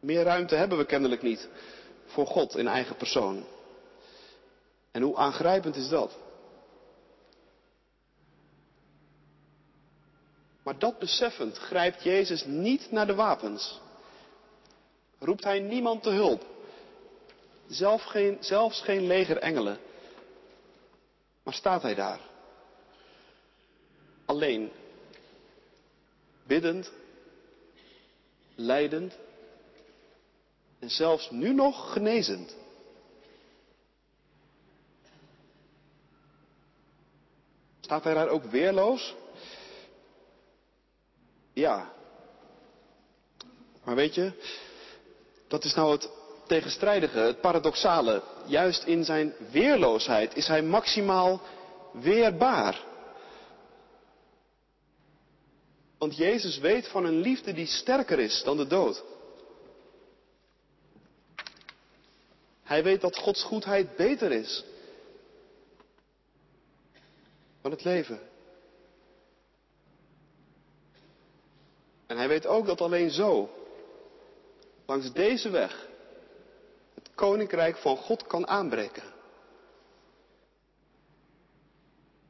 Meer 0.00 0.22
ruimte 0.22 0.54
hebben 0.54 0.78
we 0.78 0.84
kennelijk 0.84 1.22
niet 1.22 1.48
voor 2.06 2.26
God 2.26 2.56
in 2.56 2.68
eigen 2.68 2.96
persoon. 2.96 3.44
En 4.90 5.02
hoe 5.02 5.16
aangrijpend 5.16 5.76
is 5.76 5.88
dat? 5.88 6.16
Maar 10.62 10.78
dat 10.78 10.98
beseffend 10.98 11.58
grijpt 11.58 12.02
Jezus 12.02 12.44
niet 12.44 12.90
naar 12.90 13.06
de 13.06 13.14
wapens. 13.14 13.80
Roept 15.18 15.44
hij 15.44 15.60
niemand 15.60 16.02
te 16.02 16.10
hulp. 16.10 16.44
Geen, 17.98 18.36
zelfs 18.40 18.80
geen 18.80 19.06
leger 19.06 19.38
engelen. 19.38 19.78
Maar 21.42 21.54
staat 21.54 21.82
hij 21.82 21.94
daar. 21.94 22.31
Alleen. 24.32 24.70
Biddend. 26.46 26.92
Leidend. 28.54 29.18
En 30.78 30.90
zelfs 30.90 31.30
nu 31.30 31.52
nog 31.54 31.92
genezend. 31.92 32.56
Staat 37.80 38.04
hij 38.04 38.14
daar 38.14 38.28
ook 38.28 38.44
weerloos? 38.44 39.14
Ja. 41.52 41.92
Maar 43.84 43.94
weet 43.94 44.14
je, 44.14 44.32
dat 45.48 45.64
is 45.64 45.74
nou 45.74 45.92
het 45.92 46.10
tegenstrijdige, 46.46 47.18
het 47.18 47.40
paradoxale. 47.40 48.22
Juist 48.46 48.84
in 48.84 49.04
zijn 49.04 49.34
weerloosheid 49.50 50.36
is 50.36 50.46
hij 50.46 50.62
maximaal 50.62 51.40
weerbaar. 51.92 52.90
Want 56.02 56.16
Jezus 56.16 56.58
weet 56.58 56.88
van 56.88 57.04
een 57.04 57.20
liefde 57.20 57.52
die 57.52 57.66
sterker 57.66 58.18
is 58.18 58.42
dan 58.42 58.56
de 58.56 58.66
dood. 58.66 59.04
Hij 62.62 62.82
weet 62.82 63.00
dat 63.00 63.16
Gods 63.16 63.42
goedheid 63.42 63.96
beter 63.96 64.32
is 64.32 64.64
dan 67.60 67.70
het 67.70 67.84
leven. 67.84 68.20
En 72.06 72.16
hij 72.16 72.28
weet 72.28 72.46
ook 72.46 72.66
dat 72.66 72.80
alleen 72.80 73.10
zo, 73.10 73.50
langs 74.86 75.12
deze 75.12 75.50
weg, 75.50 75.88
het 76.94 77.10
koninkrijk 77.14 77.76
van 77.76 77.96
God 77.96 78.26
kan 78.26 78.46
aanbreken. 78.46 79.12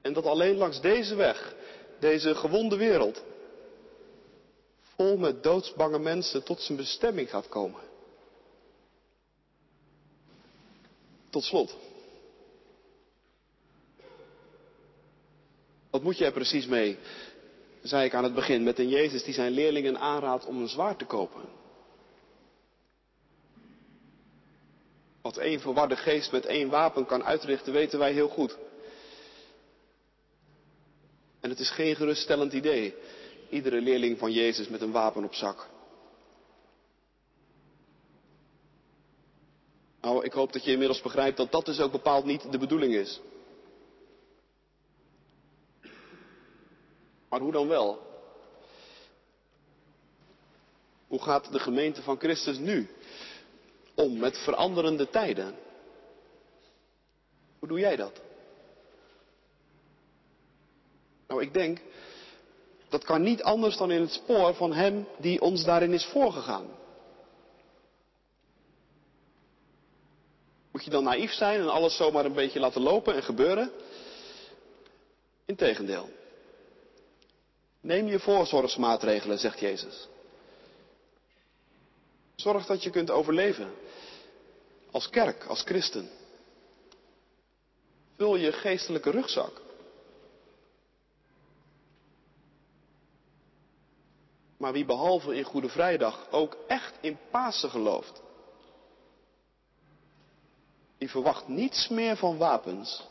En 0.00 0.12
dat 0.12 0.26
alleen 0.26 0.56
langs 0.56 0.80
deze 0.80 1.14
weg, 1.14 1.54
deze 1.98 2.34
gewonde 2.34 2.76
wereld, 2.76 3.30
vol 4.96 5.16
met 5.16 5.42
doodsbange 5.42 5.98
mensen 5.98 6.42
tot 6.42 6.60
zijn 6.60 6.78
bestemming 6.78 7.30
gaat 7.30 7.48
komen. 7.48 7.80
Tot 11.30 11.44
slot. 11.44 11.76
Wat 15.90 16.02
moet 16.02 16.18
je 16.18 16.24
er 16.24 16.32
precies 16.32 16.66
mee? 16.66 16.98
Zei 17.82 18.04
ik 18.04 18.14
aan 18.14 18.24
het 18.24 18.34
begin, 18.34 18.62
met 18.62 18.78
een 18.78 18.88
Jezus 18.88 19.24
die 19.24 19.34
zijn 19.34 19.52
leerlingen 19.52 19.98
aanraadt 19.98 20.46
om 20.46 20.60
een 20.60 20.68
zwaard 20.68 20.98
te 20.98 21.04
kopen. 21.04 21.42
Wat 25.22 25.36
één 25.36 25.60
verwarde 25.60 25.96
geest 25.96 26.32
met 26.32 26.46
één 26.46 26.68
wapen 26.68 27.06
kan 27.06 27.24
uitrichten, 27.24 27.72
weten 27.72 27.98
wij 27.98 28.12
heel 28.12 28.28
goed. 28.28 28.56
En 31.40 31.50
het 31.50 31.58
is 31.58 31.70
geen 31.70 31.96
geruststellend 31.96 32.52
idee, 32.52 32.94
iedere 33.52 33.80
leerling 33.80 34.18
van 34.18 34.32
Jezus 34.32 34.68
met 34.68 34.80
een 34.80 34.92
wapen 34.92 35.24
op 35.24 35.34
zak. 35.34 35.68
Nou, 40.00 40.24
ik 40.24 40.32
hoop 40.32 40.52
dat 40.52 40.64
je 40.64 40.70
inmiddels 40.70 41.02
begrijpt 41.02 41.36
dat 41.36 41.52
dat 41.52 41.64
dus 41.64 41.80
ook 41.80 41.92
bepaald 41.92 42.24
niet 42.24 42.52
de 42.52 42.58
bedoeling 42.58 42.94
is. 42.94 43.20
Maar 47.28 47.40
hoe 47.40 47.52
dan 47.52 47.68
wel? 47.68 48.10
Hoe 51.06 51.22
gaat 51.22 51.52
de 51.52 51.58
gemeente 51.58 52.02
van 52.02 52.18
Christus 52.18 52.58
nu 52.58 52.88
om 53.94 54.18
met 54.18 54.38
veranderende 54.38 55.08
tijden? 55.08 55.54
Hoe 57.58 57.68
doe 57.68 57.78
jij 57.78 57.96
dat? 57.96 58.20
Nou, 61.26 61.42
ik 61.42 61.52
denk, 61.52 61.80
dat 62.92 63.04
kan 63.04 63.22
niet 63.22 63.42
anders 63.42 63.76
dan 63.76 63.90
in 63.90 64.00
het 64.00 64.12
spoor 64.12 64.54
van 64.54 64.72
Hem 64.72 65.06
die 65.18 65.40
ons 65.40 65.64
daarin 65.64 65.92
is 65.92 66.04
voorgegaan. 66.04 66.66
Moet 70.70 70.84
je 70.84 70.90
dan 70.90 71.04
naïef 71.04 71.32
zijn 71.32 71.60
en 71.60 71.68
alles 71.68 71.96
zomaar 71.96 72.24
een 72.24 72.32
beetje 72.32 72.60
laten 72.60 72.82
lopen 72.82 73.14
en 73.14 73.22
gebeuren? 73.22 73.70
Integendeel. 75.44 76.08
Neem 77.80 78.06
je 78.06 78.18
voorzorgsmaatregelen, 78.18 79.38
zegt 79.38 79.60
Jezus. 79.60 80.08
Zorg 82.34 82.66
dat 82.66 82.82
je 82.82 82.90
kunt 82.90 83.10
overleven. 83.10 83.74
Als 84.90 85.10
kerk, 85.10 85.44
als 85.44 85.62
christen. 85.62 86.10
Vul 88.16 88.36
je 88.36 88.52
geestelijke 88.52 89.10
rugzak. 89.10 89.61
Maar 94.62 94.72
wie 94.72 94.84
behalve 94.84 95.34
in 95.34 95.44
Goede 95.44 95.68
Vrijdag 95.68 96.30
ook 96.30 96.56
echt 96.66 96.94
in 97.00 97.18
Pasen 97.30 97.70
gelooft, 97.70 98.22
die 100.98 101.10
verwacht 101.10 101.48
niets 101.48 101.88
meer 101.88 102.16
van 102.16 102.36
wapens 102.36 103.06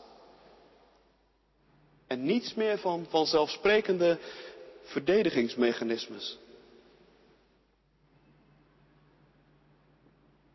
en 2.06 2.24
niets 2.24 2.54
meer 2.54 2.78
van 2.78 3.06
vanzelfsprekende 3.08 4.18
verdedigingsmechanismes. 4.82 6.38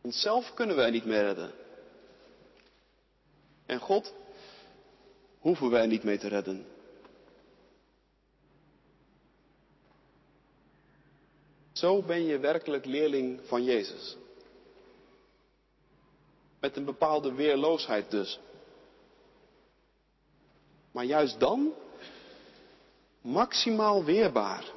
Onszelf 0.02 0.54
kunnen 0.54 0.76
wij 0.76 0.90
niet 0.90 1.06
meer 1.06 1.22
redden. 1.22 1.52
En 3.66 3.80
God 3.80 4.14
hoeven 5.40 5.70
wij 5.70 5.88
niet 5.88 6.04
mee 6.04 6.18
te 6.18 6.28
redden. 6.28 6.77
Zo 11.78 12.02
ben 12.02 12.24
je 12.24 12.40
werkelijk 12.40 12.86
leerling 12.86 13.40
van 13.44 13.64
Jezus. 13.64 14.18
Met 16.60 16.76
een 16.76 16.86
bepaalde 16.86 17.34
weerloosheid 17.34 18.12
dus. 18.12 18.40
Maar 20.92 21.04
juist 21.04 21.40
dan 21.40 21.74
maximaal 23.22 24.04
weerbaar. 24.04 24.72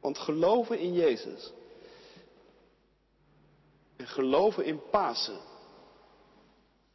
Want 0.00 0.18
geloven 0.18 0.78
in 0.78 0.92
Jezus 0.92 1.52
en 3.96 4.06
geloven 4.06 4.64
in 4.64 4.80
Pasen, 4.90 5.40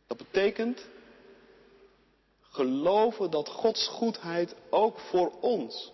dat 0.07 0.17
betekent 0.17 0.87
geloven 2.51 3.31
dat 3.31 3.49
Gods 3.49 3.87
goedheid 3.87 4.55
ook 4.69 4.99
voor 4.99 5.31
ons 5.39 5.91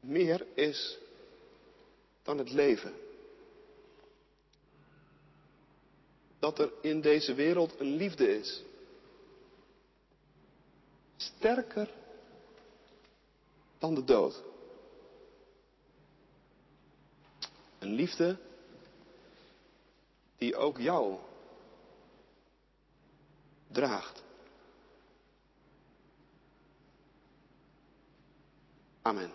meer 0.00 0.46
is 0.54 0.98
dan 2.22 2.38
het 2.38 2.50
leven. 2.50 2.94
Dat 6.38 6.58
er 6.58 6.72
in 6.82 7.00
deze 7.00 7.34
wereld 7.34 7.80
een 7.80 7.96
liefde 7.96 8.38
is 8.38 8.62
sterker 11.16 11.90
dan 13.78 13.94
de 13.94 14.04
dood. 14.04 14.42
Een 17.78 17.92
liefde 17.92 18.38
die 20.38 20.56
ook 20.56 20.78
jou 20.78 21.18
draagt. 23.68 24.25
Amen. 29.06 29.30